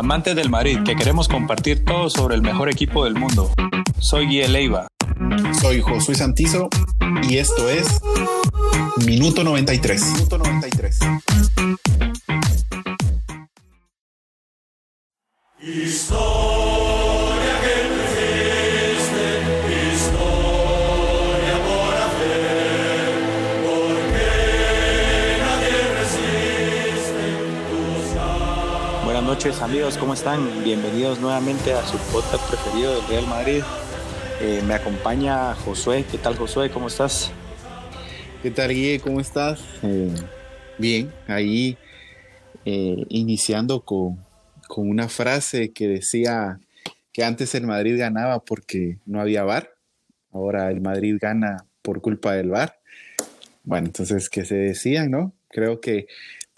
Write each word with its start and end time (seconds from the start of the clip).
amantes 0.00 0.34
del 0.34 0.48
Madrid, 0.48 0.78
que 0.82 0.96
queremos 0.96 1.28
compartir 1.28 1.84
todo 1.84 2.08
sobre 2.08 2.34
el 2.34 2.40
mejor 2.40 2.70
equipo 2.70 3.04
del 3.04 3.14
mundo. 3.14 3.52
Soy 3.98 4.26
Guille 4.26 4.48
Leiva. 4.48 4.88
Soy 5.60 5.82
Josué 5.82 6.14
Santizo 6.14 6.70
y 7.28 7.36
esto 7.36 7.68
es 7.68 8.00
Minuto 9.04 9.44
93. 9.44 10.02
Minuto 10.14 10.38
93. 10.38 10.98
Noches 29.40 29.62
amigos, 29.62 29.96
¿cómo 29.96 30.12
están? 30.12 30.62
Bienvenidos 30.64 31.18
nuevamente 31.18 31.72
a 31.72 31.82
su 31.86 31.96
podcast 32.12 32.46
preferido 32.46 32.94
del 32.94 33.08
Real 33.08 33.26
Madrid. 33.26 33.62
Eh, 34.38 34.62
me 34.66 34.74
acompaña 34.74 35.54
Josué. 35.54 36.04
¿Qué 36.10 36.18
tal 36.18 36.36
Josué? 36.36 36.68
¿Cómo 36.68 36.88
estás? 36.88 37.32
¿Qué 38.42 38.50
tal 38.50 38.68
Guille? 38.68 39.00
¿Cómo 39.00 39.18
estás? 39.18 39.62
Eh, 39.82 40.14
bien, 40.76 41.10
ahí 41.26 41.78
eh, 42.66 43.06
iniciando 43.08 43.82
con, 43.82 44.22
con, 44.68 44.90
una 44.90 45.08
frase 45.08 45.72
que 45.72 45.88
decía 45.88 46.60
que 47.10 47.24
antes 47.24 47.54
el 47.54 47.66
Madrid 47.66 47.98
ganaba 47.98 48.44
porque 48.44 48.98
no 49.06 49.22
había 49.22 49.42
bar, 49.42 49.70
ahora 50.32 50.70
el 50.70 50.82
Madrid 50.82 51.16
gana 51.18 51.64
por 51.80 52.02
culpa 52.02 52.34
del 52.34 52.50
bar. 52.50 52.78
Bueno, 53.64 53.86
entonces, 53.86 54.28
¿qué 54.28 54.44
se 54.44 54.56
decían, 54.56 55.10
no? 55.10 55.32
Creo 55.48 55.80
que 55.80 56.08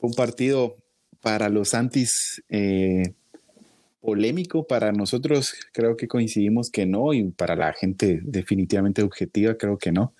fue 0.00 0.10
un 0.10 0.16
partido 0.16 0.81
para 1.22 1.48
los 1.48 1.74
antis 1.74 2.42
eh, 2.48 3.14
polémico, 4.00 4.66
para 4.66 4.92
nosotros 4.92 5.54
creo 5.72 5.96
que 5.96 6.08
coincidimos 6.08 6.70
que 6.70 6.84
no, 6.84 7.14
y 7.14 7.22
para 7.30 7.56
la 7.56 7.72
gente 7.72 8.20
definitivamente 8.22 9.02
objetiva 9.02 9.54
creo 9.54 9.78
que 9.78 9.92
no. 9.92 10.12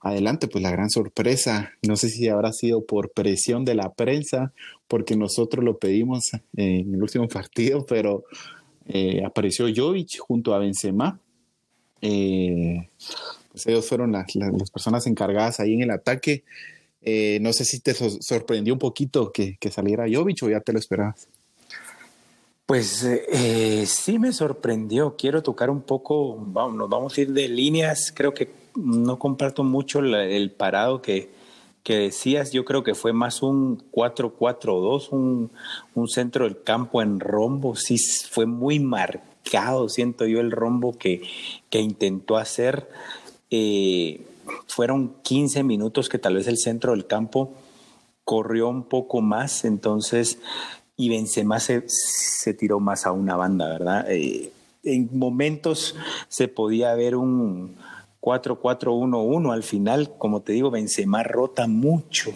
adelante, 0.00 0.48
pues 0.48 0.60
la 0.60 0.72
gran 0.72 0.90
sorpresa, 0.90 1.70
no 1.86 1.94
sé 1.94 2.08
si 2.08 2.28
habrá 2.28 2.52
sido 2.52 2.84
por 2.84 3.12
presión 3.12 3.64
de 3.64 3.76
la 3.76 3.92
prensa, 3.92 4.52
porque 4.88 5.14
nosotros 5.14 5.64
lo 5.64 5.78
pedimos 5.78 6.32
en 6.56 6.92
el 6.92 7.00
último 7.00 7.28
partido, 7.32 7.86
pero 7.86 8.24
apareció 9.24 9.66
Jovic 9.72 10.18
junto 10.18 10.52
a 10.52 10.58
Benzema. 10.58 11.20
pues 12.00 13.66
ellos 13.66 13.86
fueron 13.86 14.10
las, 14.10 14.26
personas 14.72 15.06
encargadas 15.06 15.60
ahí 15.60 15.74
en 15.74 15.82
el 15.82 15.92
ataque. 15.92 16.42
No 17.02 17.52
sé 17.52 17.64
si 17.64 17.80
te 17.80 17.94
sorprendió 17.94 18.74
un 18.74 18.78
poquito 18.78 19.32
que, 19.32 19.56
que 19.58 19.70
saliera 19.70 20.06
Jovic 20.10 20.42
o 20.42 20.50
ya 20.50 20.60
te 20.60 20.72
lo 20.72 20.78
esperabas. 20.78 21.28
Pues 22.68 23.02
eh, 23.02 23.86
sí 23.86 24.18
me 24.18 24.30
sorprendió. 24.30 25.16
Quiero 25.16 25.42
tocar 25.42 25.70
un 25.70 25.80
poco, 25.80 26.36
vamos, 26.38 26.76
nos 26.76 26.90
vamos 26.90 27.16
a 27.16 27.20
ir 27.22 27.32
de 27.32 27.48
líneas. 27.48 28.12
Creo 28.14 28.34
que 28.34 28.50
no 28.74 29.18
comparto 29.18 29.64
mucho 29.64 30.00
el 30.00 30.50
parado 30.50 31.00
que, 31.00 31.30
que 31.82 31.96
decías. 31.96 32.52
Yo 32.52 32.66
creo 32.66 32.84
que 32.84 32.94
fue 32.94 33.14
más 33.14 33.42
un 33.42 33.78
4-4-2, 33.90 35.08
un, 35.12 35.50
un 35.94 36.08
centro 36.08 36.44
del 36.44 36.62
campo 36.62 37.00
en 37.00 37.20
rombo. 37.20 37.74
Sí 37.74 37.96
fue 38.28 38.44
muy 38.44 38.80
marcado, 38.80 39.88
siento 39.88 40.26
yo, 40.26 40.40
el 40.40 40.50
rombo 40.50 40.98
que, 40.98 41.22
que 41.70 41.80
intentó 41.80 42.36
hacer. 42.36 42.90
Eh, 43.50 44.20
fueron 44.66 45.16
15 45.22 45.62
minutos 45.62 46.08
que 46.08 46.18
tal 46.18 46.34
vez 46.34 46.46
el 46.46 46.58
centro 46.58 46.92
del 46.92 47.06
campo 47.06 47.54
corrió 48.24 48.68
un 48.68 48.84
poco 48.84 49.20
más, 49.20 49.64
entonces 49.64 50.38
y 50.96 51.08
Benzema 51.08 51.60
se, 51.60 51.84
se 51.86 52.54
tiró 52.54 52.80
más 52.80 53.06
a 53.06 53.12
una 53.12 53.36
banda, 53.36 53.68
¿verdad? 53.68 54.10
Eh, 54.10 54.52
en 54.82 55.08
momentos 55.16 55.94
se 56.28 56.48
podía 56.48 56.92
ver 56.94 57.14
un 57.14 57.76
4-4-1-1 58.20 59.52
al 59.52 59.62
final, 59.62 60.12
como 60.18 60.42
te 60.42 60.52
digo, 60.52 60.70
Benzema 60.70 61.22
rota 61.22 61.68
mucho, 61.68 62.32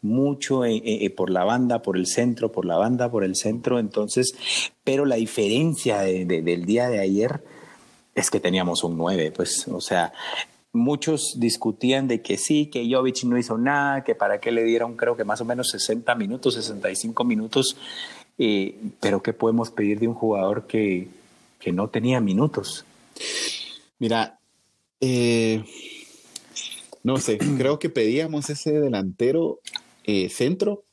mucho 0.00 0.64
eh, 0.64 0.80
eh, 0.84 1.10
por 1.10 1.28
la 1.28 1.42
banda, 1.42 1.82
por 1.82 1.96
el 1.96 2.06
centro, 2.06 2.52
por 2.52 2.64
la 2.64 2.76
banda, 2.76 3.10
por 3.10 3.24
el 3.24 3.34
centro, 3.34 3.80
entonces, 3.80 4.32
pero 4.84 5.04
la 5.04 5.16
diferencia 5.16 6.02
del 6.02 6.64
día 6.64 6.88
de 6.88 7.00
ayer 7.00 7.42
es 8.14 8.30
que 8.30 8.38
teníamos 8.38 8.84
un 8.84 8.96
9, 8.96 9.32
pues, 9.32 9.66
o 9.68 9.80
sea, 9.80 10.12
muchos 10.72 11.34
discutían 11.38 12.08
de 12.08 12.22
que 12.22 12.36
sí, 12.36 12.66
que 12.66 12.88
Jovic 12.90 13.24
no 13.24 13.38
hizo 13.38 13.58
nada, 13.58 14.04
que 14.04 14.14
para 14.14 14.40
qué 14.40 14.50
le 14.52 14.64
dieron 14.64 14.96
creo 14.96 15.16
que 15.16 15.24
más 15.24 15.40
o 15.40 15.44
menos 15.44 15.70
60 15.70 16.14
minutos, 16.14 16.54
65 16.54 17.24
minutos, 17.24 17.76
eh, 18.38 18.76
pero 19.00 19.22
¿qué 19.22 19.32
podemos 19.32 19.70
pedir 19.70 19.98
de 19.98 20.08
un 20.08 20.14
jugador 20.14 20.66
que, 20.66 21.08
que 21.58 21.72
no 21.72 21.88
tenía 21.88 22.20
minutos? 22.20 22.84
Mira, 23.98 24.38
eh, 25.00 25.64
no 27.02 27.16
sé, 27.18 27.38
creo 27.58 27.78
que 27.78 27.88
pedíamos 27.88 28.50
ese 28.50 28.72
delantero 28.72 29.60
eh, 30.04 30.28
centro 30.28 30.84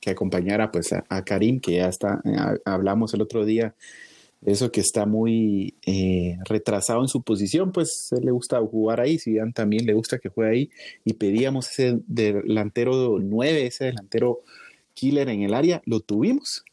que 0.00 0.10
acompañara 0.10 0.70
pues 0.70 0.92
a, 0.92 1.24
Karim, 1.24 1.58
que 1.58 1.72
ya 1.72 1.88
está, 1.88 2.22
hablamos 2.64 3.12
el 3.14 3.22
otro 3.22 3.44
día 3.44 3.74
eso 4.46 4.70
que 4.70 4.80
está 4.80 5.06
muy 5.06 5.74
eh, 5.84 6.38
retrasado 6.44 7.02
en 7.02 7.08
su 7.08 7.22
posición, 7.22 7.72
pues 7.72 8.10
le 8.22 8.30
gusta 8.30 8.60
jugar 8.60 9.00
ahí, 9.00 9.18
si 9.18 9.36
también 9.52 9.86
le 9.86 9.92
gusta 9.92 10.18
que 10.18 10.28
juegue 10.28 10.50
ahí, 10.50 10.70
y 11.04 11.14
pedíamos 11.14 11.68
ese 11.68 11.98
delantero 12.06 13.18
9, 13.18 13.66
ese 13.66 13.86
delantero 13.86 14.42
killer 14.94 15.28
en 15.30 15.42
el 15.42 15.52
área, 15.52 15.82
lo 15.84 15.98
tuvimos, 15.98 16.64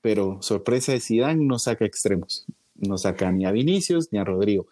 pero 0.00 0.40
sorpresa 0.40 0.92
de 0.92 1.00
Zidane 1.00 1.44
no 1.44 1.58
saca 1.58 1.84
extremos, 1.84 2.46
no 2.76 2.96
saca 2.96 3.32
ni 3.32 3.44
a 3.44 3.50
Vinicius 3.50 4.12
ni 4.12 4.20
a 4.20 4.24
Rodrigo, 4.24 4.68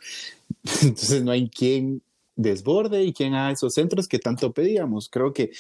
entonces 0.83 1.25
no 1.25 1.33
hay 1.33 1.49
quien 1.49 2.03
desborde 2.37 3.03
y 3.03 3.13
quien 3.13 3.35
haga 3.35 3.51
esos 3.51 3.75
centros 3.75 4.07
que 4.07 4.21
tanto 4.21 4.53
pedíamos, 4.53 5.09
creo 5.09 5.33
que 5.33 5.51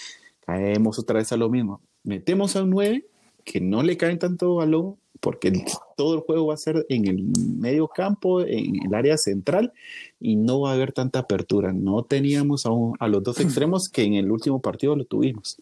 caemos 0.47 1.01
otra 1.01 1.19
vez 1.19 1.33
a 1.33 1.37
lo 1.37 1.51
mismo, 1.51 1.83
metemos 2.05 2.55
a 2.55 2.63
un 2.63 2.71
9 2.71 3.05
que 3.45 3.61
no 3.61 3.83
le 3.83 3.97
caen 3.97 4.21
tanto 4.21 4.55
balón 4.55 4.97
porque 5.21 5.65
todo 5.97 6.15
el 6.15 6.21
juego 6.21 6.47
va 6.47 6.55
a 6.55 6.59
ser 6.59 6.87
en 6.89 7.07
el 7.07 7.23
medio 7.59 7.89
campo, 7.89 8.41
en 8.43 8.87
el 8.87 8.95
área 8.95 9.17
central, 9.17 9.73
y 10.21 10.37
no 10.37 10.61
va 10.61 10.71
a 10.71 10.75
haber 10.75 10.93
tanta 10.93 11.21
apertura. 11.21 11.73
No 11.73 12.03
teníamos 12.03 12.65
a, 12.67 13.09
los 13.09 13.23
dos 13.23 13.41
extremos 13.41 13.89
que 13.89 14.05
en 14.05 14.15
el 14.15 14.31
último 14.31 14.61
partido 14.61 14.97
lo 14.97 15.05
tuvimos. 15.05 15.59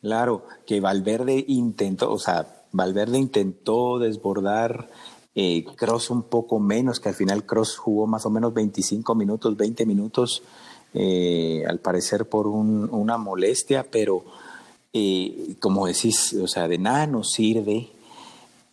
Claro, 0.00 0.44
que 0.66 0.80
Valverde 0.80 1.44
intentó, 1.48 2.12
o 2.12 2.18
sea, 2.18 2.46
Valverde 2.72 3.18
intentó 3.18 3.98
desbordar 3.98 4.88
Eh, 5.36 5.64
Cross 5.64 6.10
un 6.10 6.22
poco 6.22 6.60
menos, 6.60 7.00
que 7.00 7.08
al 7.08 7.16
final 7.16 7.44
Cross 7.44 7.76
jugó 7.76 8.06
más 8.06 8.24
o 8.24 8.30
menos 8.30 8.54
25 8.54 9.16
minutos, 9.16 9.56
20 9.56 9.84
minutos, 9.84 10.44
eh, 10.94 11.64
al 11.68 11.80
parecer 11.80 12.28
por 12.28 12.46
una 12.46 13.18
molestia, 13.18 13.84
pero 13.90 14.22
eh, 14.92 15.56
como 15.58 15.88
decís, 15.88 16.34
o 16.34 16.46
sea, 16.46 16.68
de 16.68 16.78
nada 16.78 17.08
nos 17.08 17.32
sirve 17.32 17.88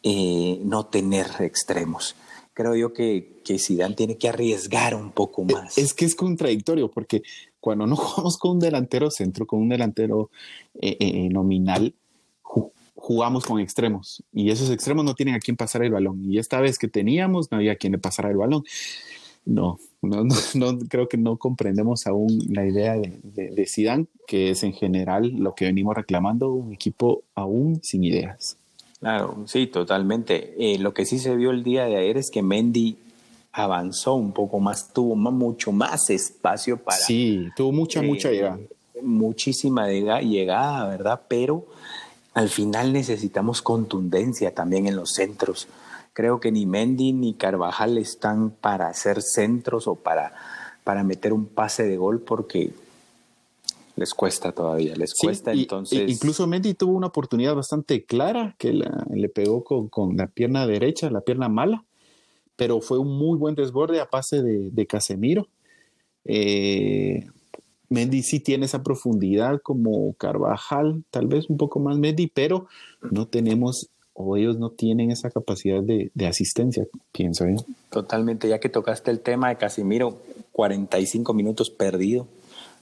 no 0.04 0.86
tener 0.88 1.28
extremos. 1.40 2.16
Creo 2.54 2.76
yo 2.76 2.94
que, 2.94 3.42
que 3.46 3.60
Zidane 3.60 3.96
tiene 3.96 4.18
que 4.18 4.30
arriesgar 4.30 4.96
un 4.96 5.12
poco 5.12 5.44
más. 5.46 5.78
Es 5.78 5.94
que 5.94 6.06
es 6.06 6.16
contradictorio, 6.16 6.92
porque 6.92 7.24
cuando 7.60 7.88
no 7.88 7.96
jugamos 7.98 8.38
con 8.38 8.52
un 8.52 8.60
delantero 8.60 9.10
centro, 9.10 9.46
con 9.46 9.62
un 9.62 9.70
delantero 9.70 10.30
nominal, 11.32 11.96
jugamos 13.02 13.46
con 13.46 13.60
extremos 13.60 14.24
y 14.32 14.52
esos 14.52 14.70
extremos 14.70 15.04
no 15.04 15.16
tienen 15.16 15.34
a 15.34 15.40
quién 15.40 15.58
pasar 15.58 15.84
el 15.84 15.92
balón. 15.92 16.24
Y 16.24 16.38
esta 16.38 16.62
vez 16.62 16.78
que 16.78 16.88
teníamos, 16.88 17.52
no 17.52 17.58
había 17.58 17.74
a 17.74 17.76
quien 17.76 17.94
le 17.94 18.00
pasara 18.00 18.30
el 18.30 18.38
balón. 18.38 18.64
No, 19.44 19.80
no, 20.04 20.24
no, 20.54 20.80
creo 20.90 21.08
que 21.08 21.18
no 21.18 21.38
comprendemos 21.38 22.06
aún 22.06 22.40
la 22.50 22.66
idea 22.66 22.94
de, 22.94 23.20
de, 23.24 23.66
Zidane, 23.66 24.06
que 24.28 24.52
es 24.52 24.64
en 24.64 24.74
general 24.74 25.32
lo 25.36 25.56
que 25.56 25.66
venimos 25.66 25.96
reclamando, 25.96 26.54
un 26.54 26.74
equipo 26.74 27.24
aún 27.34 27.80
sin 27.82 28.04
ideas. 28.04 28.60
Claro, 29.02 29.44
sí, 29.48 29.66
totalmente. 29.66 30.54
Eh, 30.60 30.78
lo 30.78 30.94
que 30.94 31.06
sí 31.06 31.18
se 31.18 31.36
vio 31.36 31.50
el 31.50 31.64
día 31.64 31.86
de 31.86 31.98
ayer 31.98 32.18
es 32.18 32.30
que 32.30 32.44
Mendy 32.44 32.98
avanzó 33.52 34.14
un 34.14 34.32
poco 34.32 34.60
más, 34.60 34.94
tuvo 34.94 35.16
mucho 35.16 35.72
más 35.72 36.12
espacio 36.12 36.78
para... 36.78 36.98
Sí, 36.98 37.50
tuvo 37.56 37.72
mucha, 37.72 38.04
mucha 38.04 38.30
eh, 38.30 38.34
llegada. 38.34 38.60
Muchísima 39.02 39.90
llegada, 39.90 40.88
¿verdad? 40.88 41.20
Pero 41.28 41.66
al 42.36 42.50
final 42.50 42.94
necesitamos 42.94 43.64
contundencia 43.64 44.54
también 44.54 44.86
en 44.86 44.96
los 44.96 45.14
centros. 45.14 45.68
Creo 46.14 46.40
que 46.40 46.52
ni 46.52 46.68
Mendy 46.68 47.12
ni 47.12 47.34
Carvajal 47.34 47.98
están 47.98 48.52
para 48.52 48.88
hacer 48.88 49.24
centros 49.24 49.88
o 49.88 49.96
para, 49.96 50.32
para 50.84 51.04
meter 51.04 51.34
un 51.34 51.48
pase 51.48 51.88
de 51.88 51.98
gol 51.98 52.20
porque 52.20 52.72
les 53.96 54.14
cuesta 54.14 54.52
todavía, 54.52 54.96
les 54.96 55.14
cuesta 55.14 55.52
entonces. 55.54 56.10
incluso 56.10 56.48
Mendy 56.48 56.74
tuvo 56.74 56.94
una 56.94 57.08
oportunidad 57.08 57.56
bastante 57.56 58.06
clara 58.06 58.56
que 58.58 58.74
le 58.74 59.30
pegó 59.30 59.64
con, 59.64 60.18
la 60.18 60.28
pierna 60.28 60.66
derecha, 60.68 61.10
la 61.10 61.22
pierna 61.22 61.50
mala, 61.50 61.84
pero 62.56 62.82
fue 62.82 63.00
un 63.00 63.18
muy 63.18 63.38
buen 63.38 63.56
desborde 63.56 64.00
a 64.00 64.10
pase 64.10 64.42
de, 64.42 64.70
de 64.72 64.88
Casemiro. 64.88 65.48
Eh, 66.26 67.28
Mendy 67.90 68.24
sí 68.24 68.40
tiene 68.40 68.66
esa 68.66 68.84
profundidad 68.84 69.60
como 69.62 70.14
Carvajal, 70.14 71.04
tal 71.10 71.28
vez 71.28 71.50
un 71.50 71.58
poco 71.58 71.80
más 71.80 71.98
Mendy, 71.98 72.28
pero 72.28 72.68
no 73.12 73.28
tenemos 73.28 73.90
o 74.14 74.38
ellos 74.38 74.58
no 74.58 74.70
tienen 74.70 75.12
esa 75.12 75.30
capacidad 75.30 75.82
de, 75.82 76.12
asistencia, 76.26 76.86
pienso 77.12 77.48
yo. 77.48 77.58
Totalmente, 77.90 78.48
ya 78.48 78.60
que 78.60 78.70
tocaste 78.70 79.12
el 79.12 79.22
tema 79.22 79.50
de 79.50 79.58
Casimiro, 79.58 80.22
45 80.52 81.34
minutos 81.34 81.70
perdido. 81.70 82.28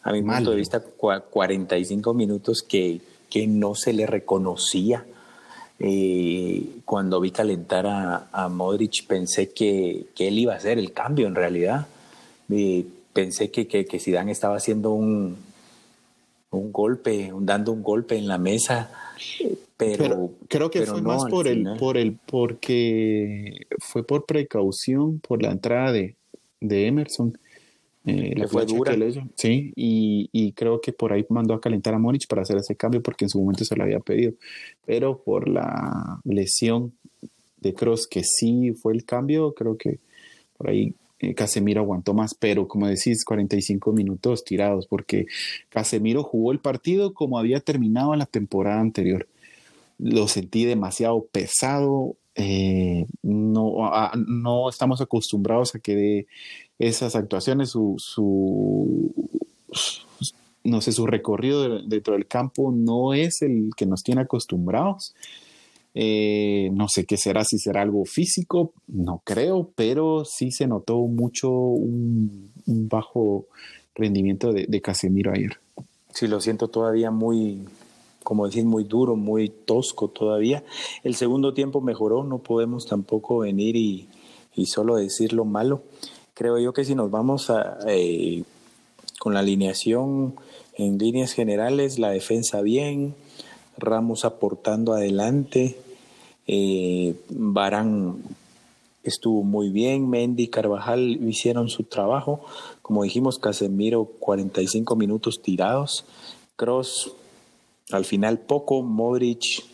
A 0.04 0.12
mi 0.12 0.22
punto 0.22 0.51
de 0.51 0.57
vista, 0.57 0.81
45 0.81 2.13
minutos 2.13 2.63
que, 2.63 3.01
que 3.30 3.48
no 3.48 3.75
se 3.75 3.94
le 3.94 4.06
reconocía. 4.06 5.06
Eh, 5.80 6.81
cuando 6.84 7.22
vi 7.22 7.31
calentar 7.31 7.86
a, 7.88 8.50
Modric 8.50 9.06
pensé 9.07 9.51
que, 9.51 10.07
que, 10.13 10.28
él 10.28 10.40
iba 10.40 10.54
a 10.54 10.57
hacer 10.57 10.78
el 10.78 10.94
cambio 10.94 11.28
en 11.28 11.36
realidad. 11.36 11.88
Eh, 12.50 12.86
pensé 13.13 13.51
que, 13.51 13.68
que, 13.68 13.86
que 13.86 14.00
Zidane 14.00 14.31
estaba 14.31 14.57
haciendo 14.57 14.92
un, 14.92 15.38
un 16.52 16.72
golpe, 16.72 17.31
dando 17.40 17.72
un 17.72 17.84
golpe 17.84 18.18
en 18.18 18.28
la 18.28 18.38
mesa, 18.38 18.90
pero, 19.78 20.31
creo 20.50 20.69
que 20.69 20.86
fue 20.86 21.02
más 21.02 21.25
por 21.25 21.48
el, 21.48 21.66
por 21.80 21.98
el, 21.98 22.18
porque 22.25 23.68
fue 23.80 24.04
por 24.04 24.25
precaución, 24.25 25.19
por 25.19 25.42
la 25.42 25.52
entrada 25.52 25.94
de, 25.94 26.16
de 26.60 26.88
Emerson. 26.88 27.38
Eh, 28.06 28.48
fue 28.48 28.66
dura. 28.66 28.96
sí, 29.36 29.74
y, 29.75 30.30
y, 30.31 30.54
creo 30.54 30.80
que 30.80 30.94
por 30.94 31.12
ahí 31.12 31.25
mandó 31.30 31.54
a 31.54 31.62
calentar 31.62 31.94
a 31.94 32.00
Monich 32.00 32.28
para 32.28 32.44
hacer 32.44 32.57
ese 32.57 32.75
cambio 32.75 33.04
porque 33.04 33.25
en 33.25 33.30
su 33.30 33.40
momento 33.40 33.66
se 33.66 33.75
lo 33.75 33.84
había 33.84 34.00
pedido. 34.00 34.34
Pero 34.86 35.22
por 35.22 35.50
la 35.50 36.19
lesión 36.24 36.94
de 37.57 37.74
Cross, 37.74 38.07
que 38.07 38.24
sí 38.24 38.72
fue 38.74 38.94
el 38.94 39.06
cambio, 39.06 39.54
creo 39.54 39.78
que 39.78 40.00
por 40.57 40.69
ahí 40.69 40.96
eh, 41.19 41.34
Casemiro 41.34 41.81
aguantó 41.81 42.13
más, 42.13 42.34
pero 42.34 42.68
como 42.68 42.88
decís, 42.88 43.25
45 43.25 43.92
minutos 43.92 44.44
tirados, 44.44 44.88
porque 44.88 45.25
Casemiro 45.69 46.24
jugó 46.24 46.52
el 46.52 46.60
partido 46.60 47.13
como 47.13 47.38
había 47.38 47.60
terminado 47.60 48.16
la 48.16 48.25
temporada 48.25 48.80
anterior. 48.80 49.28
Lo 49.98 50.28
sentí 50.30 50.63
demasiado 50.63 51.25
pesado, 51.25 52.16
eh, 52.36 53.06
no, 53.22 53.92
no 54.16 54.69
estamos 54.69 55.02
acostumbrados 55.02 55.75
a 55.75 55.80
que 55.80 55.95
de 55.95 56.28
esas 56.80 57.16
actuaciones 57.16 57.70
su, 57.70 57.96
su 57.98 59.14
no 60.64 60.81
sé, 60.81 60.92
su 60.92 61.06
recorrido 61.06 61.81
dentro 61.84 62.14
del 62.14 62.28
campo 62.28 62.72
no 62.72 63.14
es 63.14 63.42
el 63.42 63.72
que 63.76 63.86
nos 63.86 64.04
tiene 64.04 64.22
acostumbrados. 64.22 65.14
Eh, 65.96 66.70
no 66.74 66.88
sé 66.88 67.06
qué 67.06 67.18
será, 67.18 67.44
si 67.44 67.58
será 67.58 67.81
algo 67.81 68.06
físico, 68.06 68.74
no 68.88 69.22
creo, 69.24 69.72
pero 69.76 70.24
sí 70.24 70.52
se 70.52 70.68
notó 70.68 71.00
mucho 71.00 71.50
un, 71.50 72.52
bajo 72.66 73.48
rendimiento 73.96 74.54
de, 74.54 74.81
Casemiro 74.81 75.34
ayer. 75.34 75.58
Sí, 76.14 76.28
lo 76.28 76.42
siento 76.42 76.68
todavía 76.68 77.12
muy, 77.12 77.66
como 78.24 78.46
decir, 78.46 78.66
muy 78.66 78.84
duro, 78.84 79.16
muy 79.16 79.50
tosco 79.50 80.10
todavía. 80.10 80.64
El 81.04 81.16
segundo 81.16 81.54
tiempo 81.54 81.81
mejoró, 81.81 82.24
no 82.24 82.38
podemos 82.40 82.86
tampoco 82.86 83.40
venir 83.40 83.76
y, 83.76 84.08
solo 84.66 84.98
decir 84.98 85.34
lo 85.34 85.46
malo. 85.46 85.84
Creo 86.40 86.58
yo 86.58 86.72
que 86.72 86.86
si 86.86 86.96
nos 86.96 87.12
vamos 87.12 87.50
a, 87.50 87.80
eh, 87.86 88.46
con 89.20 89.34
la 89.34 89.42
alineación 89.42 90.36
en 90.78 90.98
líneas 90.98 91.34
generales, 91.34 92.00
la 92.00 92.12
defensa 92.12 92.62
bien, 92.62 93.14
Ramos 93.78 94.24
aportando 94.24 94.94
adelante. 94.94 95.76
Eh, 96.48 97.16
Barán 97.28 98.24
estuvo 99.04 99.44
muy 99.44 99.70
bien, 99.70 100.10
Mendy, 100.10 100.48
Carvajal 100.48 101.20
hicieron 101.28 101.68
su 101.68 101.84
trabajo. 101.84 102.46
Como 102.82 103.04
dijimos, 103.04 103.38
Casemiro 103.38 104.06
45 104.06 104.96
minutos 104.96 105.42
tirados. 105.42 106.06
Cross 106.56 107.12
al 107.92 108.06
final 108.06 108.40
poco, 108.40 108.82
Modric 108.82 109.66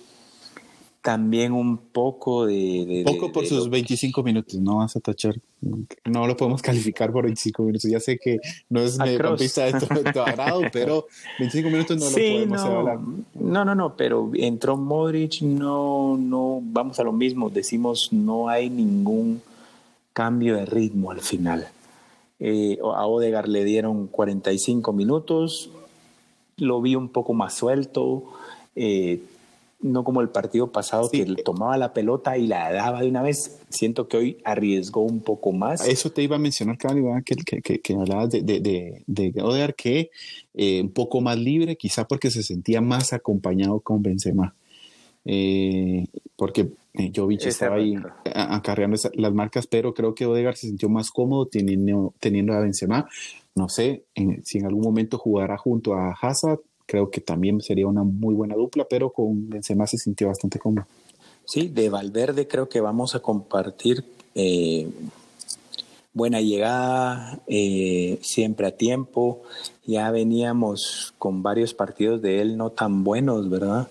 también 1.06 1.52
un 1.54 1.78
poco 1.78 2.48
de... 2.48 3.04
poco 3.06 3.32
por 3.32 3.46
sus 3.46 3.70
25 3.70 4.24
minutos, 4.24 4.56
no 4.56 4.78
vas 4.78 4.96
a 4.96 5.00
tachar, 5.00 5.36
no 6.04 6.26
lo 6.26 6.36
podemos 6.36 6.62
calificar 6.64 7.12
por 7.12 7.26
25 7.26 7.62
minutos. 7.62 7.92
Ya 7.92 8.00
sé 8.00 8.18
que 8.18 8.40
no 8.72 8.82
es 8.82 8.98
mediocampista 8.98 9.66
de 9.66 9.74
tu, 10.12 10.20
agrado, 10.22 10.62
pero 10.74 11.06
25 11.38 11.70
minutos 11.70 11.98
no 12.00 12.06
lo 12.06 12.12
podemos 12.12 12.60
no, 12.60 12.80
hablar. 12.80 13.00
No, 13.36 13.66
no, 13.66 13.76
no, 13.76 13.96
pero 13.96 14.32
entró 14.34 14.78
Modric, 14.78 15.44
no, 15.44 16.18
no, 16.18 16.60
vamos 16.64 17.00
a 17.00 17.04
lo 17.04 17.12
mismo, 17.12 17.52
decimos 17.52 18.12
no 18.12 18.50
hay 18.50 18.72
ningún 18.72 19.44
cambio 20.12 20.56
de 20.56 20.66
ritmo 20.66 21.12
al 21.12 21.22
final. 21.22 21.68
Eh, 22.40 22.80
a 22.82 23.06
Odegar 23.06 23.48
le 23.48 23.64
dieron 23.64 24.08
45 24.08 24.92
minutos, 24.92 25.70
lo 26.58 26.82
vi 26.82 26.96
un 26.96 27.10
poco 27.10 27.36
más 27.36 27.54
suelto. 27.54 28.24
Eh, 28.76 29.22
no 29.86 30.04
como 30.04 30.22
el 30.22 30.30
partido 30.30 30.72
pasado 30.72 31.10
que 31.12 31.24
tomaba 31.44 31.78
la 31.78 31.94
pelota 31.94 32.38
y 32.38 32.48
la 32.48 32.72
daba 32.74 33.02
de 33.02 33.10
una 33.10 33.22
vez. 33.22 33.60
Siento 33.70 34.08
que 34.08 34.18
hoy 34.18 34.38
arriesgó 34.44 35.02
un 35.02 35.22
poco 35.22 35.52
más. 35.52 35.88
Eso 35.88 36.12
te 36.12 36.24
iba 36.24 36.38
a 36.38 36.40
mencionar, 36.40 36.78
que, 37.24 37.36
que, 37.36 37.62
que, 37.62 37.80
que 37.82 37.94
hablabas 37.94 38.32
de, 38.32 38.42
de, 38.42 38.60
de, 38.60 39.32
de 39.32 39.42
Odear, 39.44 39.76
que 39.76 40.10
eh, 40.56 40.82
un 40.82 40.90
poco 40.90 41.22
más 41.22 41.38
libre, 41.38 41.76
quizá 41.76 42.08
porque 42.08 42.32
se 42.32 42.42
sentía 42.42 42.82
más 42.82 43.14
acompañado 43.14 43.80
con 43.80 44.02
Benzema. 44.02 44.56
Eh, 45.24 46.08
porque 46.36 46.70
eh, 46.96 47.12
Jovic 47.16 47.46
estaba 47.46 47.76
ahí 47.76 47.96
acarreando 48.34 48.98
las 49.14 49.34
marcas, 49.34 49.68
pero 49.68 49.94
creo 49.94 50.16
que 50.16 50.26
Odegaard 50.26 50.56
se 50.56 50.68
sintió 50.68 50.90
más 50.90 51.12
cómodo 51.12 51.46
teniendo, 51.46 52.14
teniendo 52.20 52.54
a 52.54 52.60
Benzema. 52.60 53.08
No 53.54 53.70
sé 53.70 54.06
si 54.44 54.58
en 54.58 54.66
algún 54.66 54.84
momento 54.84 55.20
jugará 55.20 55.58
junto 55.58 55.94
a 55.94 56.12
Hazard 56.20 56.60
creo 56.86 57.10
que 57.10 57.22
también 57.22 57.62
sería 57.62 57.88
una 57.88 58.04
muy 58.04 58.34
buena 58.34 58.56
dupla, 58.56 58.86
pero 58.90 59.12
con 59.12 59.50
Benzema 59.50 59.88
se 59.88 59.98
sintió 59.98 60.28
bastante 60.28 60.60
cómodo. 60.60 60.86
Sí, 61.46 61.68
de 61.68 61.90
Valverde 61.90 62.48
creo 62.48 62.70
que 62.70 62.82
vamos 62.82 63.16
a 63.16 63.20
compartir 63.20 64.04
eh, 64.34 64.90
buena 66.14 66.42
llegada, 66.42 67.40
eh, 67.48 68.20
siempre 68.22 68.68
a 68.68 68.76
tiempo. 68.76 69.44
Ya 69.86 70.10
veníamos 70.10 71.14
con 71.20 71.44
varios 71.44 71.74
partidos 71.74 72.22
de 72.22 72.42
él 72.42 72.58
no 72.58 72.72
tan 72.72 73.04
buenos, 73.04 73.50
¿verdad? 73.50 73.88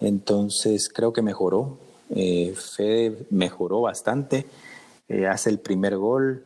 Entonces 0.00 0.88
creo 0.88 1.12
que 1.12 1.22
mejoró. 1.22 1.78
Eh, 2.10 2.54
Fede 2.54 3.26
mejoró 3.30 3.80
bastante, 3.80 4.44
hace 5.30 5.48
el 5.48 5.58
primer 5.58 5.96
gol 5.96 6.44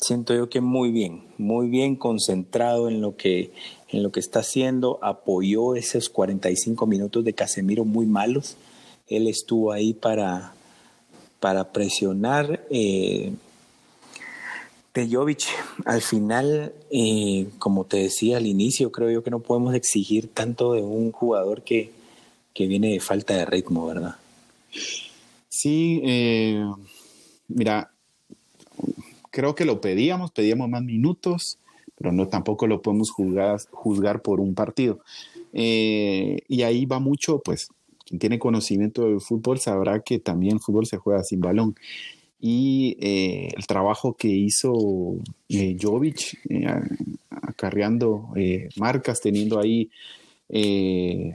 siento 0.00 0.34
yo 0.34 0.48
que 0.48 0.60
muy 0.60 0.90
bien, 0.90 1.22
muy 1.38 1.68
bien 1.68 1.96
concentrado 1.96 2.88
en 2.88 3.00
lo 3.00 3.16
que, 3.16 3.52
en 3.88 4.02
lo 4.02 4.10
que 4.10 4.20
está 4.20 4.40
haciendo, 4.40 4.98
apoyó 5.02 5.74
esos 5.74 6.08
45 6.08 6.86
minutos 6.86 7.24
de 7.24 7.34
Casemiro 7.34 7.84
muy 7.84 8.06
malos, 8.06 8.56
él 9.08 9.26
estuvo 9.26 9.72
ahí 9.72 9.92
para, 9.92 10.54
para 11.38 11.72
presionar. 11.72 12.64
Eh, 12.70 13.32
al 15.84 16.02
final, 16.02 16.72
eh, 16.90 17.46
como 17.58 17.84
te 17.84 17.98
decía 17.98 18.36
al 18.36 18.46
inicio, 18.46 18.92
creo 18.92 19.10
yo 19.10 19.22
que 19.22 19.30
no 19.30 19.40
podemos 19.40 19.74
exigir 19.74 20.28
tanto 20.28 20.74
de 20.74 20.82
un 20.82 21.12
jugador 21.12 21.62
que, 21.62 21.90
que 22.52 22.66
viene 22.66 22.92
de 22.92 23.00
falta 23.00 23.34
de 23.34 23.46
ritmo, 23.46 23.86
¿verdad? 23.86 24.16
Sí, 25.48 26.00
eh, 26.04 26.64
mira, 27.48 27.89
creo 29.30 29.54
que 29.54 29.64
lo 29.64 29.80
pedíamos, 29.80 30.32
pedíamos 30.32 30.68
más 30.68 30.82
minutos, 30.82 31.58
pero 31.96 32.12
no 32.12 32.28
tampoco 32.28 32.66
lo 32.66 32.82
podemos 32.82 33.10
juzgar, 33.10 33.60
juzgar 33.70 34.22
por 34.22 34.40
un 34.40 34.54
partido. 34.54 35.00
Eh, 35.52 36.38
y 36.48 36.62
ahí 36.62 36.86
va 36.86 36.98
mucho, 36.98 37.40
pues, 37.40 37.68
quien 38.06 38.18
tiene 38.18 38.38
conocimiento 38.38 39.04
del 39.04 39.20
fútbol 39.20 39.58
sabrá 39.58 40.00
que 40.00 40.18
también 40.18 40.54
el 40.54 40.60
fútbol 40.60 40.86
se 40.86 40.96
juega 40.96 41.22
sin 41.22 41.40
balón. 41.40 41.76
Y 42.40 42.96
eh, 43.00 43.50
el 43.54 43.66
trabajo 43.66 44.14
que 44.14 44.28
hizo 44.28 45.16
eh, 45.50 45.76
Jovic, 45.80 46.38
acarreando 47.30 48.30
marcas, 48.76 49.20
teniendo 49.20 49.60
ahí 49.60 49.90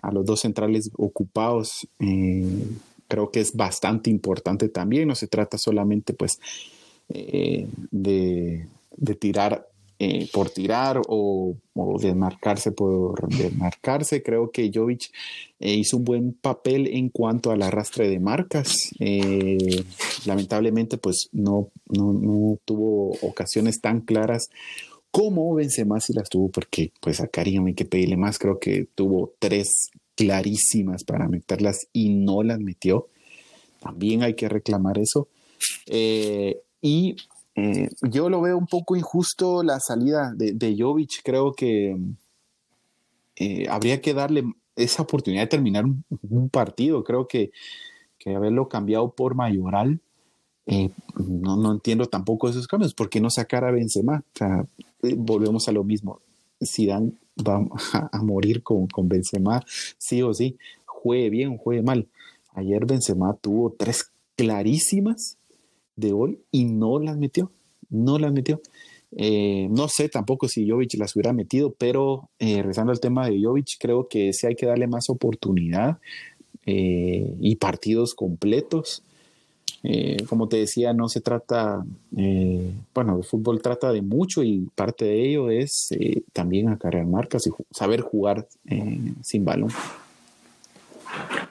a 0.01 0.11
los 0.11 0.25
dos 0.25 0.41
centrales 0.41 0.89
ocupados, 0.97 1.87
creo 3.07 3.29
que 3.31 3.39
es 3.39 3.55
bastante 3.55 4.09
importante 4.09 4.67
también. 4.67 5.07
No 5.07 5.13
se 5.13 5.27
trata 5.27 5.59
solamente, 5.59 6.13
pues, 6.13 6.39
de, 7.07 8.67
de 8.97 9.15
tirar 9.15 9.67
eh, 9.97 10.27
por 10.33 10.49
tirar 10.49 11.01
o, 11.07 11.55
desmarcarse 12.01 12.73
por 12.73 13.29
desmarcarse. 13.29 14.21
Creo 14.21 14.51
que 14.51 14.69
Jovic 14.73 15.09
eh, 15.61 15.73
hizo 15.73 15.95
un 15.95 16.03
buen 16.03 16.33
papel 16.33 16.87
en 16.87 17.07
cuanto 17.07 17.51
al 17.51 17.61
arrastre 17.61 18.09
de 18.09 18.19
marcas. 18.19 18.89
Eh, 18.99 19.85
lamentablemente, 20.25 20.97
pues 20.97 21.29
no, 21.31 21.69
no, 21.87 22.57
tuvo 22.65 23.17
ocasiones 23.21 23.79
tan 23.79 24.01
claras 24.01 24.49
como 25.11 25.53
Benzema 25.53 26.01
si 26.01 26.11
las 26.11 26.27
tuvo, 26.27 26.49
porque 26.49 26.91
pues 26.99 27.21
a 27.21 27.27
Karim 27.27 27.67
hay 27.67 27.73
que 27.73 27.85
pedirle 27.85 28.17
más. 28.17 28.37
Creo 28.37 28.59
que 28.59 28.87
tuvo 28.95 29.33
tres 29.39 29.91
clarísimas 30.15 31.05
para 31.05 31.29
meterlas 31.29 31.87
y 31.93 32.09
no 32.09 32.43
las 32.43 32.59
metió. 32.59 33.07
También 33.79 34.23
hay 34.23 34.33
que 34.33 34.49
reclamar 34.49 34.97
eso. 34.97 35.29
Y 36.85 37.15
eh, 37.55 37.89
yo 38.03 38.29
lo 38.29 38.41
veo 38.41 38.59
un 38.59 38.67
poco 38.67 38.95
injusto 38.95 39.63
la 39.63 39.79
salida 39.79 40.31
de, 40.35 40.53
de 40.53 40.75
Jovic. 40.77 41.23
Creo 41.23 41.51
que 41.53 41.97
eh, 43.37 43.65
habría 43.67 44.01
que 44.01 44.13
darle 44.13 44.43
esa 44.75 45.01
oportunidad 45.01 45.41
de 45.41 45.47
terminar 45.47 45.85
un, 45.85 46.49
partido. 46.49 47.03
Creo 47.03 47.27
que, 47.27 47.49
haberlo 48.27 48.69
cambiado 48.69 49.09
por 49.09 49.33
Mayoral, 49.33 49.99
eh, 50.67 50.91
no, 51.15 51.57
no, 51.57 51.71
entiendo 51.71 52.05
tampoco 52.05 52.49
esos 52.49 52.67
cambios. 52.67 52.93
¿Por 52.93 53.09
qué 53.09 53.19
no 53.19 53.31
sacar 53.31 53.65
a 53.65 53.71
Benzema? 53.71 54.23
O 54.35 54.37
sea, 54.37 54.65
volvemos 55.17 55.67
a 55.67 55.71
lo 55.71 55.83
mismo. 55.83 56.19
Zidane 56.63 57.13
va 57.35 57.65
a, 58.11 58.21
morir 58.21 58.61
con, 58.61 58.85
con 58.85 59.09
Benzema, 59.09 59.63
sí 59.97 60.21
o 60.21 60.35
sí. 60.35 60.55
Juegue 60.85 61.31
bien, 61.31 61.57
juegue 61.57 61.81
mal. 61.81 62.07
Ayer 62.53 62.85
Benzema 62.85 63.33
tuvo 63.41 63.73
tres 63.75 64.11
clarísimas 64.35 65.39
de 65.95 66.13
hoy 66.13 66.39
y 66.51 66.65
no 66.65 66.99
las 66.99 67.17
metió, 67.17 67.51
no 67.89 68.19
las 68.19 68.31
metió. 68.33 68.61
Eh, 69.17 69.67
no 69.71 69.87
sé 69.87 70.09
tampoco 70.09 70.47
si 70.47 70.69
Jovic 70.69 70.95
las 70.95 71.15
hubiera 71.15 71.31
metido, 71.31 71.73
pero 71.77 72.29
eh, 72.39 72.57
regresando 72.57 72.91
al 72.91 72.99
tema 72.99 73.27
de 73.29 73.41
Jovic, 73.41 73.77
creo 73.79 74.07
que 74.07 74.33
sí 74.33 74.47
hay 74.47 74.55
que 74.55 74.65
darle 74.65 74.87
más 74.87 75.09
oportunidad 75.09 75.99
eh, 76.65 77.33
y 77.39 77.55
partidos 77.55 78.13
completos. 78.13 79.03
como 80.27 80.47
te 80.47 80.57
decía, 80.57 80.93
no 80.93 81.07
se 81.09 81.21
trata, 81.21 81.85
bueno, 82.93 83.17
el 83.17 83.23
fútbol 83.23 83.61
trata 83.61 83.93
de 83.93 84.01
mucho 84.01 84.41
y 84.41 84.67
parte 84.73 85.05
de 85.05 85.29
ello 85.29 85.51
es 85.51 85.89
también 86.33 86.69
acarrear 86.69 87.05
marcas 87.05 87.45
y 87.45 87.51
saber 87.69 88.01
jugar 88.01 88.47
sin 89.21 89.45
balón. 89.45 89.69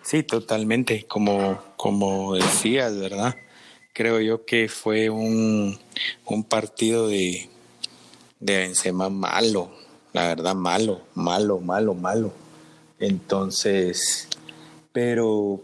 Sí, 0.02 0.24
totalmente, 0.24 1.04
como, 1.06 1.58
como 1.76 2.34
decías, 2.34 2.98
¿verdad? 2.98 3.36
Creo 3.94 4.20
yo 4.20 4.44
que 4.44 4.68
fue 4.68 5.08
un, 5.08 5.78
partido 6.48 7.08
de, 7.08 7.48
de 8.40 8.58
Benzema 8.58 9.08
malo, 9.08 9.70
la 10.12 10.26
verdad 10.26 10.54
malo, 10.54 11.00
malo, 11.14 11.60
malo, 11.60 11.94
malo. 11.94 12.32
Entonces, 12.98 14.28
pero 14.92 15.60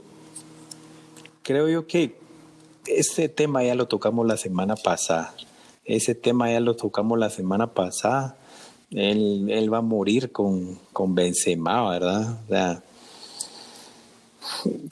creo 1.42 1.68
yo 1.68 1.86
que 1.86 2.16
ese 2.86 3.28
tema 3.28 3.62
ya 3.64 3.74
lo 3.74 3.88
tocamos 3.88 4.26
la 4.26 4.36
semana 4.36 4.76
pasada. 4.76 5.34
Ese 5.84 6.14
tema 6.14 6.50
ya 6.50 6.60
lo 6.60 6.76
tocamos 6.76 7.18
la 7.18 7.30
semana 7.30 7.74
pasada. 7.74 8.36
Él, 8.92 9.72
va 9.72 9.78
a 9.78 9.82
morir 9.82 10.30
con, 10.30 10.78
con 10.92 11.14
Benzema, 11.14 11.88
¿verdad? 11.90 12.38
O 12.44 12.48
sea, 12.48 12.82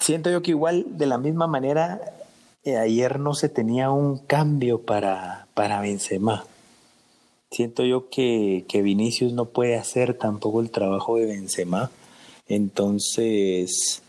siento 0.00 0.30
yo 0.30 0.42
que 0.42 0.50
igual 0.50 0.86
de 0.88 1.06
la 1.06 1.18
misma 1.18 1.46
manera 1.46 2.17
ayer 2.64 3.18
no 3.18 3.34
se 3.34 3.48
tenía 3.48 3.90
un 3.90 4.18
cambio 4.18 4.82
para, 4.82 5.46
para 5.54 5.80
Benzema. 5.80 6.44
Siento 7.50 7.84
yo 7.84 8.10
que, 8.10 8.64
que 8.68 8.82
Vinicius 8.82 9.32
no 9.32 9.46
puede 9.46 9.76
hacer 9.76 10.14
tampoco 10.14 10.60
el 10.60 10.70
trabajo 10.70 11.16
de 11.16 11.26
Benzema. 11.26 11.90
Entonces, 12.46 14.02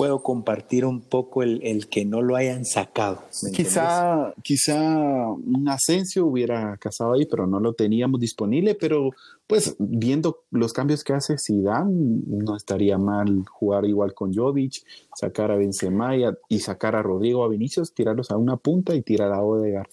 puedo 0.00 0.22
compartir 0.22 0.86
un 0.86 1.02
poco 1.02 1.42
el, 1.42 1.86
que 1.88 2.06
no 2.06 2.22
lo 2.22 2.34
hayan 2.34 2.64
sacado. 2.64 3.22
Quizá, 3.52 4.32
quizá 4.42 4.80
un 5.28 5.68
Asensio 5.68 6.24
hubiera 6.24 6.76
casado 6.78 7.12
ahí, 7.12 7.26
pero 7.26 7.46
no 7.46 7.60
lo 7.60 7.74
teníamos 7.74 8.18
disponible, 8.18 8.74
pero 8.74 9.10
pues 9.50 9.74
viendo 9.80 10.44
los 10.52 10.72
cambios 10.72 11.02
que 11.02 11.12
hace 11.12 11.36
Zidane, 11.36 12.22
no 12.24 12.56
estaría 12.56 12.98
mal 12.98 13.44
jugar 13.50 13.84
igual 13.84 14.14
con 14.14 14.32
Jovic, 14.32 14.84
sacar 15.16 15.50
a 15.50 15.56
Benzema 15.56 16.12
y, 16.48 16.60
sacar 16.60 16.94
a 16.94 17.02
Rodrigo 17.02 17.42
a 17.42 17.48
Vinicius, 17.48 17.92
tirarlos 17.92 18.30
a 18.30 18.36
una 18.36 18.56
punta 18.56 18.94
y 18.94 19.02
tirar 19.02 19.32
a 19.32 19.42
Odegaard 19.42 19.88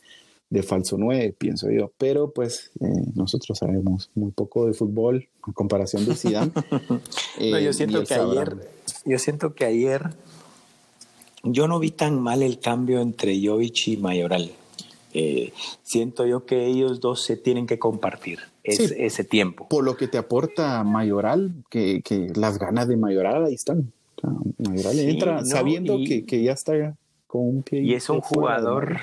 de 0.51 0.61
falso 0.61 0.97
9, 0.99 1.33
pienso 1.39 1.71
yo. 1.71 1.91
Pero 1.97 2.33
pues 2.33 2.69
eh, 2.81 2.85
nosotros 3.15 3.57
sabemos 3.57 4.11
muy 4.13 4.29
poco 4.29 4.67
de 4.67 4.75
fútbol 4.75 5.27
en 5.47 5.53
comparación 5.53 6.05
de 6.05 6.13
Zidane. 6.13 6.51
no, 7.51 7.59
yo 7.59 7.73
siento 7.73 8.03
que 8.03 8.13
ayer, 8.13 8.69
yo 9.07 9.17
siento 9.17 9.55
que 9.55 9.65
ayer 9.65 10.11
yo 11.41 11.67
no 11.67 11.79
vi 11.79 11.89
tan 11.89 12.21
mal 12.21 12.43
el 12.43 12.59
cambio 12.59 13.01
entre 13.01 13.35
Jovic 13.43 13.87
y 13.87 13.97
Mayoral. 13.97 14.51
Eh, 15.15 15.51
siento 15.81 16.27
yo 16.27 16.45
que 16.45 16.67
ellos 16.67 16.99
dos 16.99 17.23
se 17.23 17.37
tienen 17.37 17.65
que 17.65 17.79
compartir 17.79 18.37
ese 18.67 19.23
tiempo. 19.23 19.67
Por 19.67 19.83
lo 19.83 19.95
que 19.95 20.07
te 20.07 20.17
aporta 20.17 20.83
Mayoral, 20.83 21.53
que, 21.69 22.01
las 22.35 22.59
ganas 22.59 22.87
de 22.87 22.97
Mayoral 22.97 23.45
ahí 23.45 23.53
están. 23.53 23.91
Mayoral 24.57 24.99
entra 24.99 25.45
sabiendo 25.45 25.97
que, 25.97 26.43
ya 26.43 26.53
está 26.53 26.95
con 27.27 27.47
un 27.47 27.63
pie. 27.63 27.81
Y 27.81 27.93
es 27.93 28.09
un 28.09 28.21
jugador, 28.21 28.97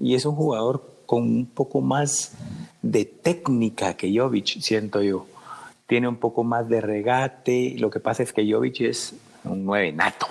y 0.00 0.14
es 0.14 0.24
un 0.24 0.34
jugador 0.34 0.84
con 1.06 1.22
un 1.22 1.46
poco 1.46 1.80
más 1.80 2.32
de 2.82 3.04
técnica 3.04 3.94
que 3.94 4.16
Jovic, 4.16 4.60
siento 4.60 5.02
yo. 5.02 5.26
Tiene 5.86 6.08
un 6.08 6.16
poco 6.16 6.44
más 6.44 6.68
de 6.68 6.80
regate. 6.80 7.76
Lo 7.78 7.90
que 7.90 8.00
pasa 8.00 8.22
es 8.22 8.32
que 8.32 8.50
Jovic 8.50 8.80
es 8.80 9.14
un 9.44 9.64
nueve 9.64 9.92
nato. 9.92 10.26